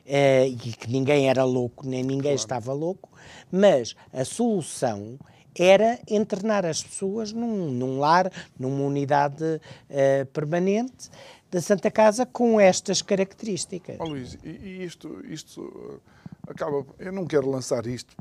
[0.07, 2.37] eh, e que ninguém era louco, nem ninguém claro.
[2.37, 3.11] estava louco,
[3.53, 5.19] mas a solução
[5.55, 11.11] era internar as pessoas num, num lar, numa unidade uh, permanente
[11.55, 13.97] da Santa Casa com estas características.
[14.01, 16.03] Oh, Luís, e, e isto, isto
[16.49, 16.85] eh, acaba.
[16.99, 18.17] Eu não quero lançar isto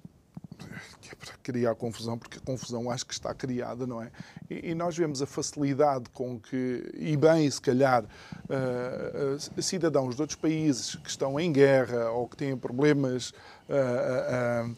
[1.12, 4.12] é para criar confusão, porque a confusão acho que está criada, não é?
[4.50, 10.16] E, e nós vemos a facilidade com que, e bem, se calhar, uh, uh, cidadãos
[10.16, 13.32] de outros países que estão em guerra ou que têm problemas.
[13.70, 14.76] Uh,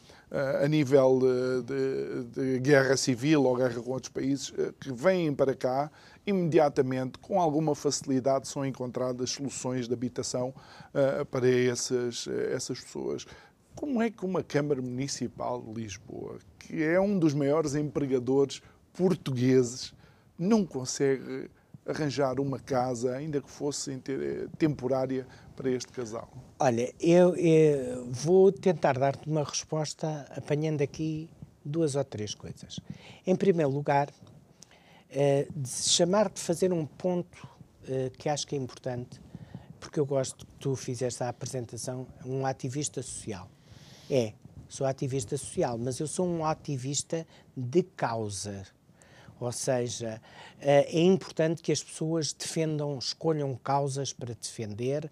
[0.61, 1.19] a nível
[1.63, 5.89] de, de, guerra civil ou guerra com outros países, que vêm para cá,
[6.25, 13.25] imediatamente, com alguma facilidade, são encontradas soluções de habitação uh, para essas, essas pessoas.
[13.75, 18.61] Como é que uma Câmara Municipal de Lisboa, que é um dos maiores empregadores
[18.93, 19.93] portugueses,
[20.37, 21.49] não consegue
[21.85, 24.01] arranjar uma casa, ainda que fosse
[24.57, 26.29] temporária, para este casal?
[26.59, 31.29] Olha, eu, eu vou tentar dar-te uma resposta apanhando aqui
[31.63, 32.79] duas ou três coisas.
[33.25, 34.09] Em primeiro lugar,
[35.11, 37.47] uh, de chamar de fazer um ponto
[37.83, 39.21] uh, que acho que é importante,
[39.79, 43.49] porque eu gosto que tu fizeste a apresentação, um ativista social.
[44.09, 44.33] É,
[44.67, 48.65] sou ativista social, mas eu sou um ativista de causa.
[49.39, 50.21] Ou seja,
[50.61, 55.11] eh, é importante que as pessoas defendam, escolham causas para defender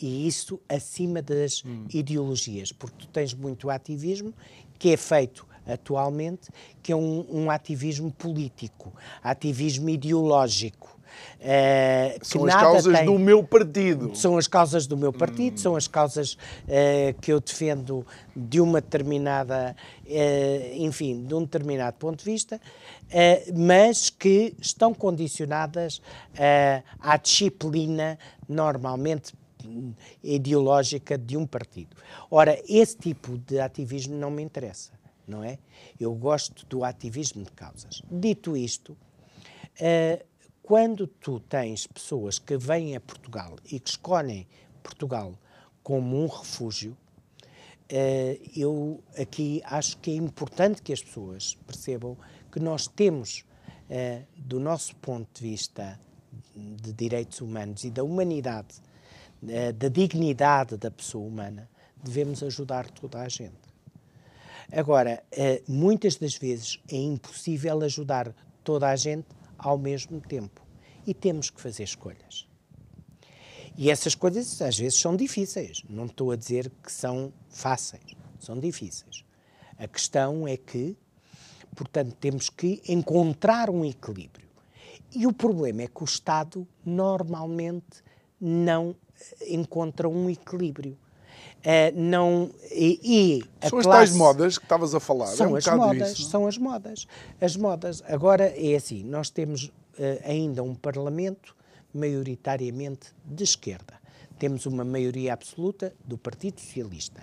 [0.00, 1.86] e isso acima das hum.
[1.92, 4.32] ideologias, porque tu tens muito ativismo
[4.78, 6.50] que é feito atualmente,
[6.82, 10.94] que é um, um ativismo político, ativismo ideológico.
[11.40, 14.16] Uh, são as causas tem, do meu partido.
[14.16, 15.58] São as causas do meu partido, hum.
[15.58, 21.96] são as causas uh, que eu defendo de uma determinada, uh, enfim, de um determinado
[21.98, 22.60] ponto de vista,
[23.54, 26.00] mas que estão condicionadas
[27.00, 29.34] à disciplina normalmente
[30.22, 31.96] ideológica de um partido.
[32.30, 34.92] Ora, esse tipo de ativismo não me interessa,
[35.26, 35.58] não é?
[35.98, 38.02] Eu gosto do ativismo de causas.
[38.10, 40.24] Dito isto, uh,
[40.62, 44.46] quando tu tens pessoas que vêm a Portugal e que escolhem
[44.82, 45.34] Portugal
[45.82, 52.16] como um refúgio, uh, eu aqui acho que é importante que as pessoas percebam
[52.50, 53.44] que nós temos,
[53.90, 56.00] uh, do nosso ponto de vista
[56.56, 58.82] de direitos humanos e da humanidade,
[59.76, 61.68] da dignidade da pessoa humana,
[62.02, 63.63] devemos ajudar toda a gente.
[64.72, 69.26] Agora, eh, muitas das vezes é impossível ajudar toda a gente
[69.58, 70.62] ao mesmo tempo
[71.06, 72.48] e temos que fazer escolhas.
[73.76, 75.82] E essas coisas às vezes são difíceis.
[75.88, 79.24] Não estou a dizer que são fáceis, são difíceis.
[79.76, 80.96] A questão é que,
[81.74, 84.48] portanto, temos que encontrar um equilíbrio.
[85.14, 88.02] E o problema é que o Estado normalmente
[88.40, 88.94] não
[89.48, 90.96] encontra um equilíbrio.
[91.94, 95.26] Não, e, e a são classe, as tais modas que estavas a falar.
[95.28, 97.06] São é um as modas, isso, são as modas.
[97.40, 98.02] As modas.
[98.06, 99.72] Agora é assim, nós temos uh,
[100.24, 101.56] ainda um Parlamento
[101.92, 103.94] maioritariamente de esquerda.
[104.38, 107.22] Temos uma maioria absoluta do Partido Socialista.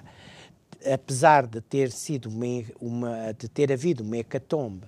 [0.92, 4.88] Apesar de ter sido uma, uma de ter havido uma hecatombe,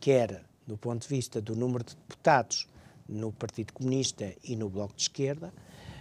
[0.00, 2.66] quer do ponto de vista do número de deputados
[3.06, 5.52] no Partido Comunista e no Bloco de Esquerda,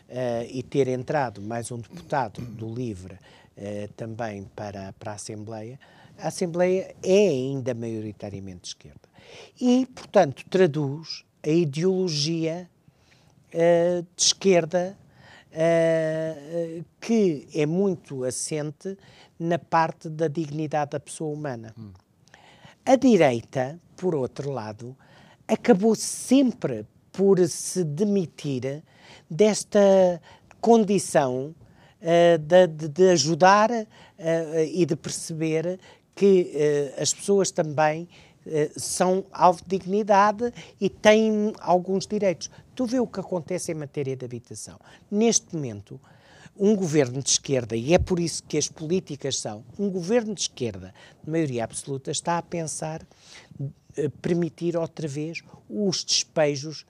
[0.09, 5.79] uh, e ter entrado mais um deputado do LIVRE uh, também para, para a Assembleia,
[6.17, 9.09] a Assembleia é ainda maioritariamente de esquerda.
[9.59, 12.69] E, portanto, traduz a ideologia
[13.53, 14.97] uh, de esquerda
[16.99, 18.97] que é muito assente
[19.37, 21.71] na parte da dignidade da pessoa humana.
[21.77, 21.91] Hum.
[22.83, 24.97] A direita, por outro lado,
[25.47, 28.83] acabou sempre por se demitir
[29.29, 30.21] desta
[30.59, 31.53] condição
[32.01, 33.85] uh, de, de, ajudar uh,
[34.71, 35.79] e de perceber
[36.15, 36.51] que
[36.97, 38.07] uh, as pessoas também
[38.75, 42.51] são alvo de dignidade e têm alguns direitos.
[42.75, 44.77] Tu vê o que acontece em matéria de habitação.
[45.09, 45.97] Neste momento,
[46.59, 50.41] um governo de esquerda, e é por isso que as políticas são, um governo de
[50.41, 50.93] esquerda,
[51.23, 53.01] de maioria absoluta, está a pensar
[54.21, 56.85] permitir outra vez os despejos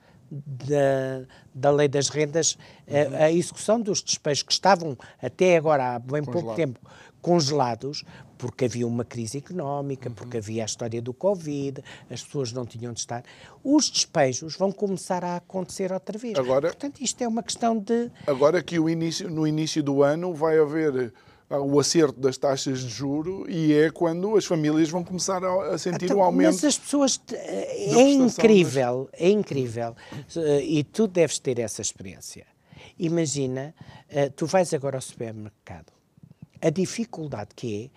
[0.46, 2.56] da, da lei das rendas,
[2.88, 3.16] uhum.
[3.16, 6.32] a, a, execução dos despejos que estavam até agora, há bem Congelado.
[6.32, 6.80] pouco tempo,
[7.20, 8.04] congelados,
[8.36, 10.14] porque havia uma crise económica, uhum.
[10.14, 13.22] porque havia a história do Covid, as pessoas não tinham de estar.
[13.62, 16.38] Os despejos vão começar a acontecer outra vez.
[16.38, 18.10] Agora, Portanto, isto é uma questão de.
[18.26, 21.14] Agora que o início, no início do ano vai haver
[21.60, 26.06] o acerto das taxas de juro e é quando as famílias vão começar a, sentir
[26.06, 26.52] então, o aumento.
[26.52, 29.94] Mas as pessoas é incrível, é incrível
[30.62, 32.46] e tu deves ter essa experiência.
[32.98, 33.74] Imagina,
[34.08, 35.92] eh, tu vais agora ao supermercado.
[36.60, 37.90] A dificuldade que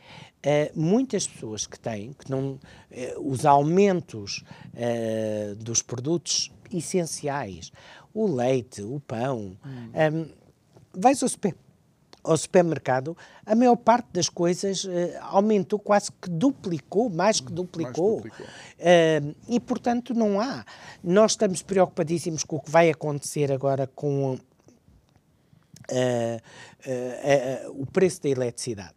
[0.43, 2.59] é eh, muitas pessoas que têm, que não
[2.91, 4.43] eh, os aumentos
[5.57, 7.71] dos produtos essenciais,
[8.13, 10.29] o leite, o pão, hum.
[10.93, 11.66] vais ao supermercado
[12.27, 14.89] ao supermercado, a maior parte das coisas uh,
[15.21, 18.19] aumentou, quase que duplicou, mais que duplicou.
[18.19, 18.45] Mais duplicou.
[18.45, 20.65] Uh, e, portanto, não há.
[21.03, 24.39] Nós estamos preocupadíssimos com o que vai acontecer agora com uh,
[27.75, 28.95] o preço da eletricidade.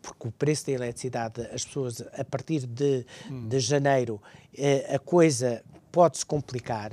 [0.00, 3.48] porque o preço da eletricidade, as pessoas, a partir de, hum.
[3.48, 4.20] de janeiro,
[4.92, 5.62] a coisa
[5.92, 6.92] pode-se complicar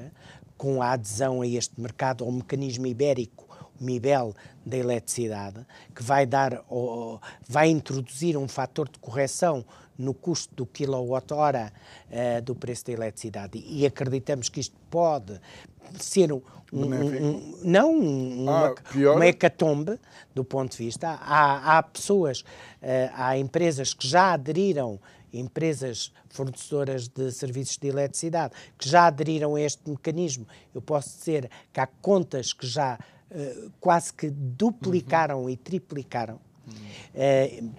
[0.57, 3.40] com a adesão a este mercado, ao mecanismo ibérico
[3.83, 5.65] MIBEL da eletricidade,
[5.95, 6.63] que vai dar,
[7.47, 9.65] vai introduzir um fator de correção
[9.97, 11.71] no custo do quilowatt-hora
[12.09, 13.63] uh, do preço da eletricidade.
[13.67, 15.39] E acreditamos que isto pode
[15.99, 19.99] ser um, um, um não uma, ah, uma hecatombe
[20.33, 21.09] do ponto de vista.
[21.21, 22.45] Há, há pessoas, uh,
[23.13, 24.99] há empresas que já aderiram
[25.33, 30.45] empresas fornecedoras de serviços de eletricidade que já aderiram a este mecanismo.
[30.73, 32.99] Eu posso dizer que há contas que já
[33.33, 35.49] eh, quase que duplicaram uhum.
[35.49, 37.71] e triplicaram uh,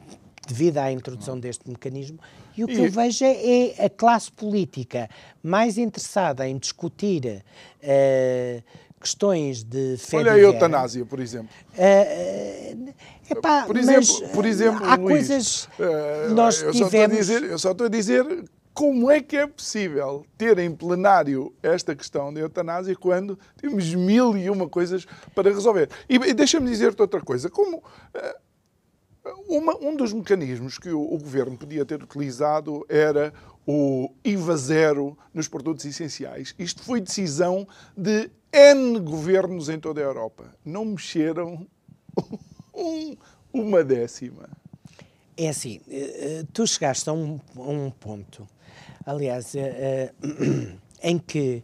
[0.49, 2.19] devido à introdução deste mecanismo.
[2.57, 2.85] E o que e...
[2.87, 5.11] eu vejo é, é, a classe política
[5.43, 7.45] mais interessada em discutir
[7.83, 8.63] uh,
[8.99, 11.51] questões de fé Olha a eutanásia, por exemplo.
[11.75, 12.95] Uh,
[13.31, 17.15] epá, por exemplo, por exemplo há Luís, coisas uh, nós eu tivemos...
[17.15, 18.25] Só dizer, eu só estou a dizer
[18.75, 24.37] como é que é possível ter em plenário esta questão da eutanásia quando temos mil
[24.37, 25.91] e uma coisas para resolver?
[26.09, 27.51] E, e deixa-me dizer-te outra coisa.
[27.51, 27.83] Como uh,
[29.47, 33.33] uma, um dos mecanismos que o, o, governo podia ter utilizado era
[33.67, 36.55] o IVA zero nos produtos essenciais.
[36.59, 40.45] Isto foi decisão de N governos em toda a Europa.
[40.65, 41.67] Não mexeram
[42.75, 43.17] um,
[43.53, 44.49] uma décima.
[45.37, 48.47] É assim, eh, eh, tu chegaste a um, a um ponto
[49.07, 51.63] aliás, uh, em que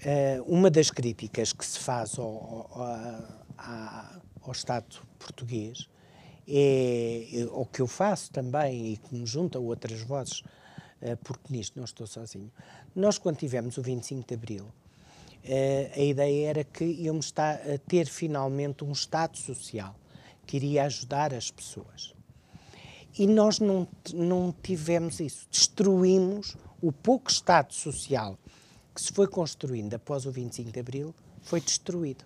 [0.00, 5.88] uh, uma das críticas que se faz ao, ao, ao Estado português
[6.46, 10.42] é, o que eu faço também e que me junta outras vozes,
[11.22, 12.52] porque nisto não estou sozinho.
[12.94, 14.66] Nós, quando tivemos o 25 de Abril,
[15.96, 17.32] a ideia era que íamos
[17.88, 19.96] ter finalmente um Estado social
[20.46, 22.13] que iria ajudar as pessoas.
[23.18, 25.46] E nós não, não tivemos isso.
[25.50, 28.38] Destruímos o pouco Estado social
[28.94, 32.24] que se foi construindo após o 25 de Abril, foi destruído.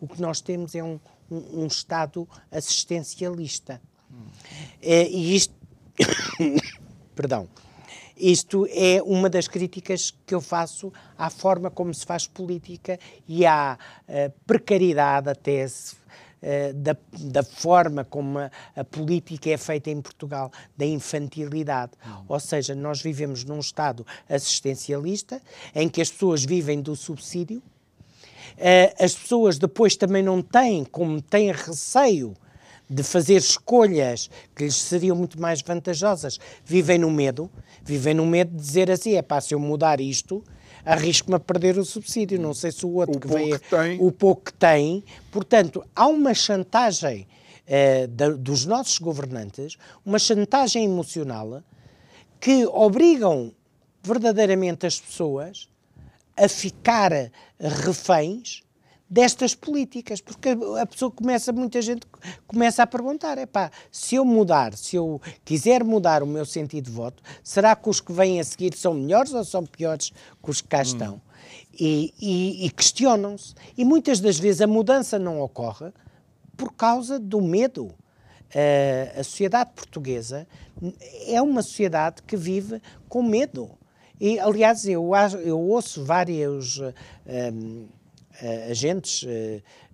[0.00, 0.98] O que nós temos é um,
[1.30, 3.80] um, um Estado assistencialista.
[4.10, 4.24] Hum.
[4.80, 5.54] É, e isto.
[7.14, 7.46] Perdão.
[8.16, 13.46] Isto é uma das críticas que eu faço à forma como se faz política e
[13.46, 15.96] à uh, precariedade até se
[16.42, 21.92] uh, da, da, forma como a, a, política é feita em Portugal, da infantilidade.
[22.04, 22.24] Uhum.
[22.28, 25.40] Ou seja, nós vivemos num Estado assistencialista
[25.74, 31.20] em que as pessoas vivem do subsídio, uh, as pessoas depois também não têm, como
[31.20, 32.34] têm receio
[32.90, 37.48] de fazer escolhas que lhes seriam muito mais vantajosas, vivem no medo,
[37.84, 40.42] vivem no medo de dizer assim, é pá, se eu mudar isto,
[40.84, 43.98] arrisco-me a perder o subsídio, não sei se o outro o que vem, tem.
[44.00, 47.26] o pouco que tem, portanto, há uma chantagem
[47.66, 51.62] uh, da, dos nossos governantes, uma chantagem emocional
[52.40, 53.52] que obrigam
[54.02, 55.68] verdadeiramente as pessoas
[56.36, 57.12] a ficar
[57.58, 58.62] reféns
[59.10, 60.50] destas políticas, porque
[60.80, 62.06] a pessoa começa, muita gente
[62.46, 66.84] começa a perguntar, é pá, se eu mudar, se eu quiser mudar o meu sentido
[66.84, 70.50] de voto, será que os que vêm a seguir são melhores ou são piores que
[70.50, 70.82] os que cá hum.
[70.82, 71.22] estão?
[71.78, 73.54] E, e, e questionam-se.
[73.76, 75.92] E muitas das vezes a mudança não ocorre
[76.56, 77.86] por causa do medo.
[77.86, 80.46] Uh, a sociedade portuguesa
[81.26, 83.70] é uma sociedade que vive com medo.
[84.20, 85.10] E, aliás, eu,
[85.44, 87.88] eu ouço vários um, uh,
[88.70, 89.24] agentes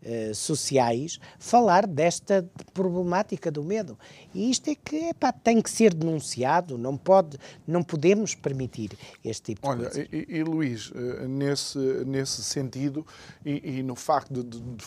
[0.06, 3.98] uh, sociais falar desta problemática do medo.
[4.34, 8.92] E isto é que epá, tem que ser denunciado, não, pode, não podemos permitir
[9.24, 10.08] este tipo Olha, de coisa.
[10.12, 10.92] E, e Luís,
[11.28, 13.06] nesse, nesse sentido,
[13.44, 14.84] e, e no facto de, de,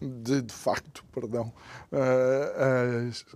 [0.00, 1.52] de, de, facto perdão,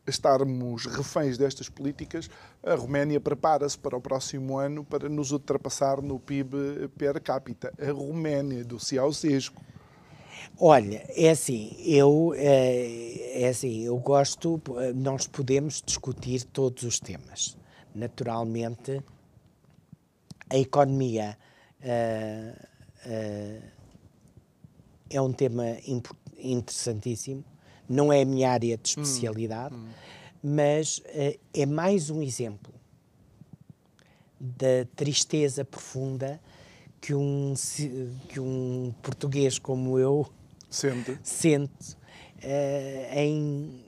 [0.06, 2.28] estarmos reféns destas políticas,
[2.62, 7.72] a Roménia prepara-se para o próximo ano para nos ultrapassar no PIB per capita.
[7.80, 9.62] A Roménia do Ceausescu.
[10.58, 14.60] Olha, é assim, eu é, é assim, eu gosto,
[14.94, 17.56] nós podemos discutir todos os temas.
[17.94, 19.02] Naturalmente,
[20.48, 21.36] a economia
[21.80, 22.66] uh,
[23.06, 23.62] uh,
[25.10, 25.64] é um tema
[26.38, 27.44] interessantíssimo,
[27.88, 29.74] não é a minha área de hum, especialidade.
[29.74, 32.74] Hum, hum mas uh, é mais um exemplo
[34.40, 36.40] da tristeza profunda
[37.02, 37.52] que um,
[38.28, 40.26] que um português como eu
[40.70, 41.94] sente, sente
[42.44, 43.82] uh, em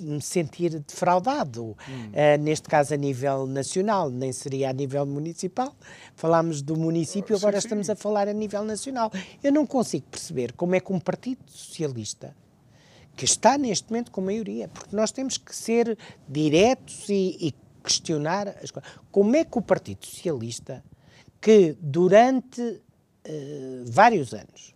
[0.00, 1.74] me sentir defraudado, hum.
[1.76, 5.74] uh, neste caso a nível nacional, nem seria a nível municipal.
[6.14, 9.12] Falámos do município, agora sim, estamos a falar a nível nacional.
[9.42, 12.34] Eu não consigo perceber como é que um Partido Socialista
[13.16, 15.96] que está neste momento com maioria, porque nós temos que ser
[16.28, 18.90] diretos e, e questionar as coisas.
[19.10, 20.84] Como é que o Partido Socialista,
[21.46, 24.74] que durante uh, vários anos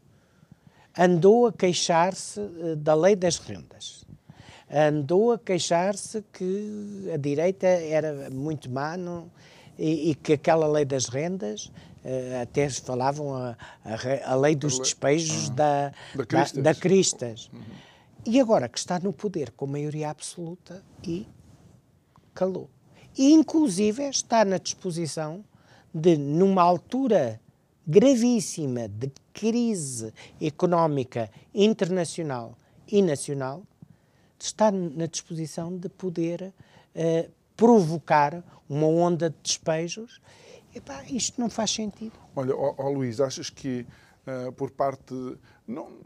[0.96, 4.04] andou a queixar-se uh, da lei das rendas,
[4.70, 9.28] andou a queixar-se que a direita era muito má não,
[9.76, 11.72] e, e, que aquela lei das rendas
[12.04, 16.62] uh, até falavam a, a, a, lei dos despejos da, da, Cristas.
[16.62, 17.50] Da, da Cristas.
[17.52, 17.90] Uhum
[18.26, 21.26] e agora que está no poder com maioria absoluta e
[22.34, 22.68] calou.
[23.16, 25.42] E, inclusive, está na disposição
[25.92, 27.40] de, numa altura
[27.86, 33.62] gravíssima de crise económica internacional e nacional,
[34.38, 36.52] está na disposição de poder
[36.94, 40.20] uh, provocar uma onda de despejos.
[40.74, 42.12] Epá, isto não faz sentido.
[42.34, 43.86] Olha, ó, ó Luís, achas que
[44.26, 45.14] uh, por parte.
[45.66, 45.98] Não,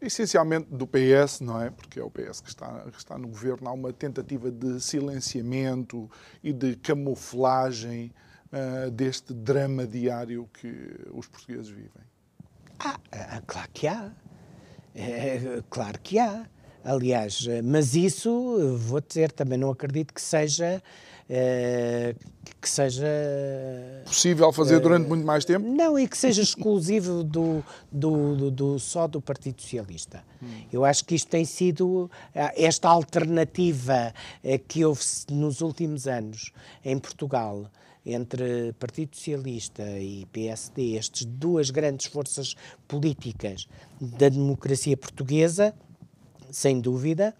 [0.00, 1.70] essencialmente do PS, não é?
[1.70, 6.10] Porque é o PS que está, que está no governo, há uma tentativa de silenciamento
[6.42, 8.12] e de camuflagem
[8.52, 12.04] uh, deste drama diário que os portugueses vivem.
[12.78, 14.10] Ah, ah claro que há.
[14.94, 16.46] É, claro que há.
[16.84, 20.80] Aliás, mas isso, vou dizer, também não acredito que seja
[21.28, 22.14] eh,
[22.60, 23.04] que seja
[24.04, 25.66] possível fazer durante muito mais tempo?
[25.68, 30.22] Não, e que seja exclusivo do, do, do, do só do Partido Socialista.
[30.40, 30.46] Hum.
[30.72, 36.52] Eu acho que isto tem sido eh, esta alternativa eh, que houve nos últimos anos
[36.84, 37.68] em Portugal
[38.06, 42.54] entre Partido Socialista e PSD, estas duas grandes forças
[42.86, 43.66] políticas
[44.00, 45.74] da democracia portuguesa,
[46.50, 47.34] sem dúvida,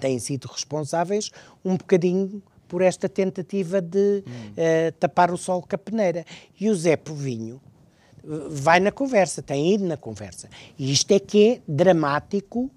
[0.00, 1.30] têm sido responsáveis
[1.62, 4.30] um bocadinho por esta tentativa de hum.
[4.52, 6.24] uh, tapar o sol com a peneira.
[6.58, 7.60] E o Zé Povinho
[8.22, 10.48] eh, vai na conversa, tem ido na conversa.
[10.78, 12.70] E isto é que é dramático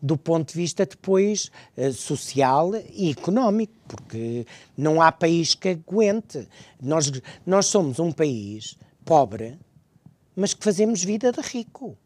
[0.00, 6.48] do ponto de vista depois uh, social e económico, porque não há país que aguente.
[6.80, 7.10] Nós,
[7.44, 9.58] nós somos um país pobre,
[10.34, 11.96] mas que fazemos vida de rico.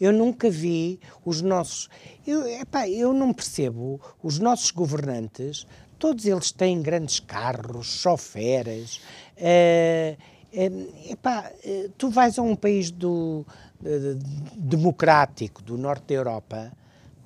[0.00, 1.88] Eu nunca vi os nossos.
[2.26, 5.66] Eu, epá, eu não percebo os nossos governantes
[5.98, 9.00] Todos eles têm grandes carros, choferes.
[9.38, 10.16] Uh,
[11.10, 11.50] epá,
[11.96, 13.46] tu vais a um país do,
[14.54, 16.72] democrático do norte da Europa,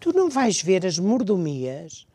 [0.00, 2.06] tu não vais ver as mordomias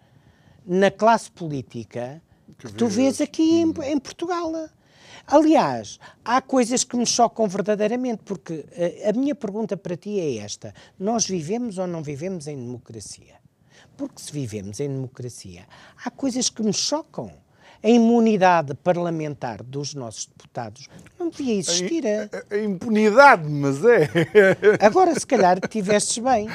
[0.65, 2.21] na classe política
[2.57, 4.51] que, que tu vês aqui em, em, Portugal.
[5.27, 10.19] Aliás, há coisas que me chocam verdadeiramente, porque a, eh, a minha pergunta para ti
[10.19, 13.35] é esta: nós vivemos ou não vivemos em democracia?
[13.95, 15.65] Porque se vivemos em democracia,
[16.03, 17.31] há coisas que me chocam.
[17.81, 20.87] A imunidade parlamentar dos nossos deputados
[21.19, 22.05] não devia existir.
[22.07, 24.09] A, a, a impunidade, mas é.
[24.79, 26.47] Agora, se calhar, tivestes bem,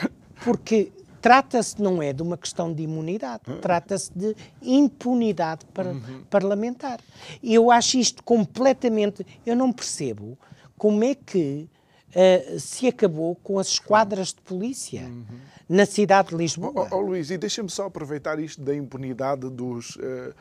[0.43, 6.23] porque trata-se não é de uma questão de imunidade, trata-se de impunidade par uhum.
[6.31, 7.01] parlamentar.
[7.43, 9.27] Eu acho isto completamente.
[9.45, 10.39] Eu não percebo
[10.77, 11.69] como é que
[12.11, 15.03] uh, se acabou com as esquadras de polícia.
[15.03, 15.25] Uhum.
[15.69, 16.73] Na cidade de Lisboa.
[16.75, 20.35] Oh, oh, oh Luís, e deixa-me só aproveitar isto da impunidade dos, uh,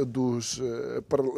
[0.00, 0.60] uh, dos,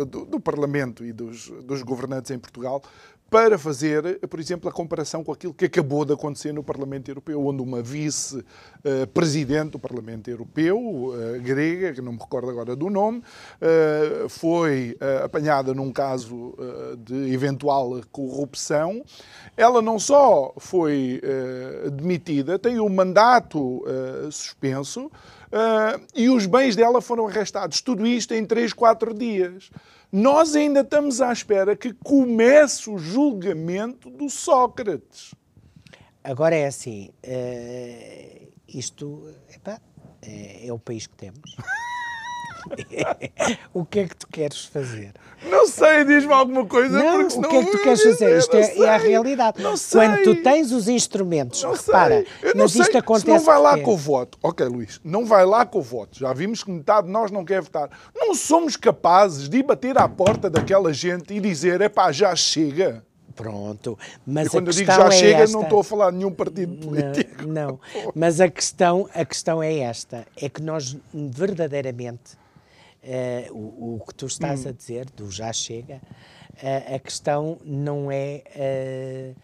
[0.09, 2.83] do, do, Parlamento e dos, dos governantes em Portugal
[3.29, 7.45] para fazer, por exemplo, a comparação com aquilo que acabou de acontecer no Parlamento Europeu,
[7.45, 13.23] onde uma vice-presidente do Parlamento Europeu, eh, grega, que não me recordo agora do nome,
[13.61, 16.55] eh, foi eh, apanhada num caso
[16.99, 19.03] de eventual corrupção.
[19.57, 21.21] Ela não só foi
[21.93, 23.85] demitida, tem o mandato
[24.31, 25.11] suspenso
[26.15, 27.81] e os bens dela foram arrestados.
[27.81, 29.71] Tudo isto em 3, 4 dias.
[30.11, 35.35] Nós ainda estamos à espera que comece o julgamento do Sócrates.
[36.23, 39.81] Agora é assim, uh, isto epá,
[40.23, 41.41] é, é o país que temos.
[43.73, 45.13] o que é que tu queres fazer?
[45.49, 46.99] Não sei, diz-me alguma coisa.
[46.99, 48.39] Não, o que é que tu queres fazer?
[48.39, 49.63] Isto é, é, a realidade.
[49.63, 50.01] Não sei.
[50.01, 52.53] Quando tu tens os instrumentos, não repara, sei.
[52.55, 52.83] mas sei.
[52.83, 53.27] isto acontece.
[53.27, 53.85] Se não vai lá porque...
[53.85, 56.19] com o voto, ok, Luís, não vai lá com o voto.
[56.19, 57.91] Já vimos que metade de nós não quer votar.
[58.15, 62.35] Não somos capazes de ir bater à porta daquela gente e dizer, é pá, já
[62.35, 63.05] chega.
[63.37, 65.55] Pronto, mas e quando a eu digo já é chega, esta...
[65.55, 67.47] não estou a falar de nenhum partido político.
[67.47, 67.81] Não, não.
[68.17, 72.39] mas a questão, a questão é esta, é que nós verdadeiramente
[73.07, 74.69] uh, o, o, que tu estás hum.
[74.69, 76.01] a dizer, do já chega,
[76.55, 79.35] uh, a questão não é, é.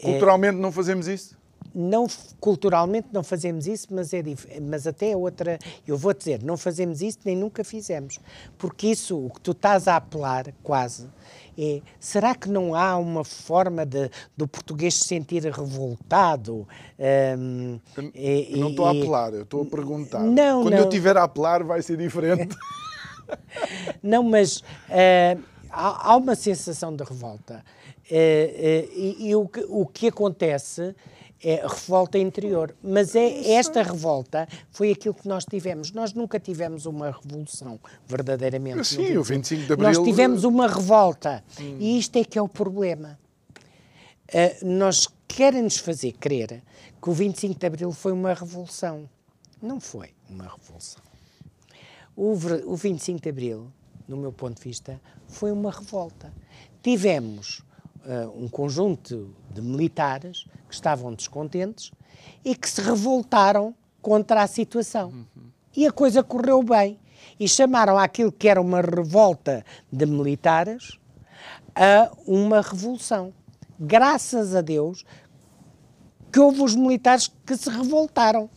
[0.00, 1.36] Culturalmente é, não fazemos isso?
[1.74, 2.06] Não,
[2.40, 4.22] culturalmente não fazemos isso, mas, é,
[4.62, 5.58] mas até outra.
[5.86, 8.18] Eu vou dizer, não fazemos isso nem nunca fizemos.
[8.56, 11.08] Porque isso, o que tu estás a apelar, quase,
[11.58, 16.68] é, será que não há uma forma de, do português se sentir revoltado?
[17.36, 20.20] Um, eu, e, não estou a apelar, eu estou a perguntar.
[20.20, 20.80] Não, Quando não.
[20.80, 22.56] eu tiver a apelar vai ser diferente.
[24.00, 27.64] não, mas uh, há, há, uma sensação de revolta.
[28.08, 30.94] Uh, uh, e, e o, que, o que acontece
[31.42, 32.74] é revolta interior.
[32.82, 35.92] Mas é esta revolta foi aquilo que nós tivemos.
[35.92, 38.84] Nós nunca tivemos uma revolução, verdadeiramente.
[38.84, 39.88] Sim, o 25 de Abril...
[39.88, 41.44] Nós tivemos uma revolta.
[41.60, 41.76] Hum.
[41.78, 43.18] E isto é que é o problema.
[44.28, 46.62] Uh, nós querem-nos fazer crer
[47.00, 49.08] que o 25 de Abril foi uma revolução.
[49.62, 51.02] Não foi uma revolução.
[52.16, 52.32] O,
[52.66, 53.72] o 25 de Abril,
[54.08, 56.32] no meu ponto de vista, foi uma revolta.
[56.82, 57.62] Tivemos
[58.08, 61.92] uh, um conjunto de militares que estavam descontentes
[62.44, 65.10] e que se revoltaram contra a situação.
[65.10, 65.50] Uhum.
[65.76, 66.98] E a coisa correu bem.
[67.38, 70.98] E chamaram aquilo que era uma revolta de militares
[71.74, 73.32] a uma revolução.
[73.78, 75.04] Graças a Deus
[76.32, 78.48] que houve os militares que se revoltaram.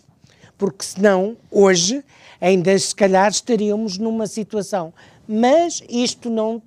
[0.57, 2.03] Porque senão, hoje,
[2.39, 4.93] ainda se calhar estaríamos numa situação.
[5.27, 6.61] Mas isto não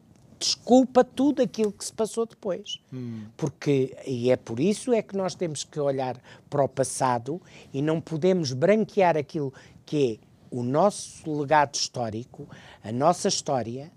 [0.45, 2.79] desculpa tudo aquilo que se passou depois.
[2.93, 3.25] Hum.
[3.37, 6.21] Porque, e é por isso é que nós temos que olhar
[6.51, 7.41] para o passado
[7.73, 9.53] e não podemos branquear aquilo
[9.87, 12.47] que é o nosso legado histórico,
[12.83, 13.91] a nossa história,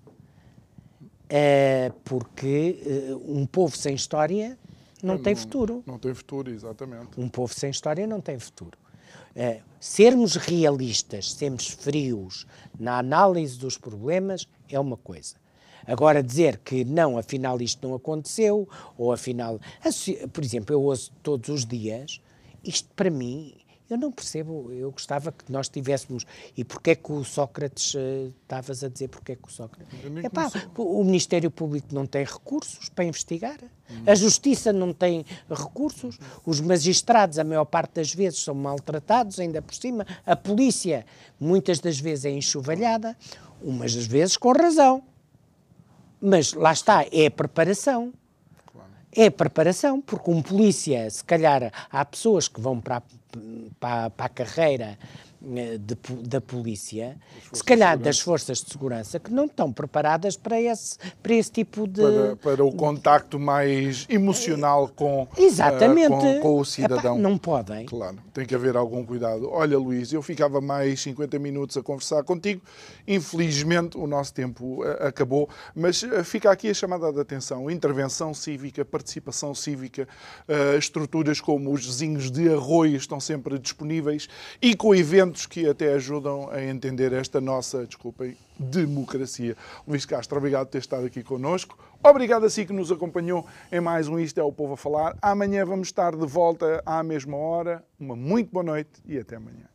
[1.25, 4.57] uh, porque uh, um povo sem história
[5.03, 5.83] não, não tem futuro.
[5.85, 7.09] Não tem futuro, exatamente.
[7.19, 8.77] Um povo sem história não tem futuro.
[9.35, 12.47] Uh, sermos realistas, sermos frios
[12.79, 15.35] na análise dos problemas é uma coisa.
[15.87, 18.67] Agora, dizer que não, afinal isto não aconteceu,
[18.97, 19.59] ou afinal.
[20.33, 22.21] Por exemplo, eu ouço todos os dias,
[22.63, 23.55] isto para mim
[23.89, 26.25] eu não percebo, eu gostava que nós tivéssemos.
[26.57, 27.93] E porquê é que o Sócrates.
[27.93, 29.93] Uh, estavas a dizer porquê é que o Sócrates.
[30.23, 33.57] Epá, o Ministério Público não tem recursos para investigar,
[33.89, 34.03] hum.
[34.05, 39.61] a Justiça não tem recursos, os magistrados, a maior parte das vezes, são maltratados, ainda
[39.61, 41.05] por cima, a polícia,
[41.39, 43.15] muitas das vezes, é enxovalhada,
[43.61, 45.03] umas das vezes com razão.
[46.21, 48.13] Mas lá está, é preparação.
[49.11, 53.01] É a preparação, porque um polícia, se calhar, há pessoas que vão para
[53.79, 54.97] para, para a carreira
[55.39, 57.15] de, da polícia,
[57.53, 61.87] se calhar das forças de segurança, que não estão preparadas para esse, para esse tipo
[61.87, 62.01] de.
[62.01, 66.13] Para, para o contacto mais emocional com, Exatamente.
[66.13, 67.13] Uh, com, com, o cidadão.
[67.13, 67.85] Epá, não podem.
[67.85, 69.49] Claro, tem que haver algum cuidado.
[69.51, 72.61] Olha, Luís, eu ficava mais 50 minutos a conversar contigo.
[73.07, 78.33] Infelizmente, o nosso tempo uh, acabou, mas uh, fica aqui a chamada de atenção: intervenção
[78.33, 80.07] cívica, participação cívica,
[80.77, 84.27] estruturas como os vizinhos de arroio estão sempre disponíveis
[84.61, 89.55] e com eventos que até ajudam a entender esta nossa, desculpem, democracia.
[89.87, 91.77] Luís Castro, obrigado por ter estado aqui connosco.
[92.03, 95.17] Obrigado a si que nos acompanhou em mais um Isto é o Povo a Falar.
[95.21, 97.83] Amanhã vamos estar de volta à mesma hora.
[97.99, 99.67] Uma muito boa noite e até amanhã.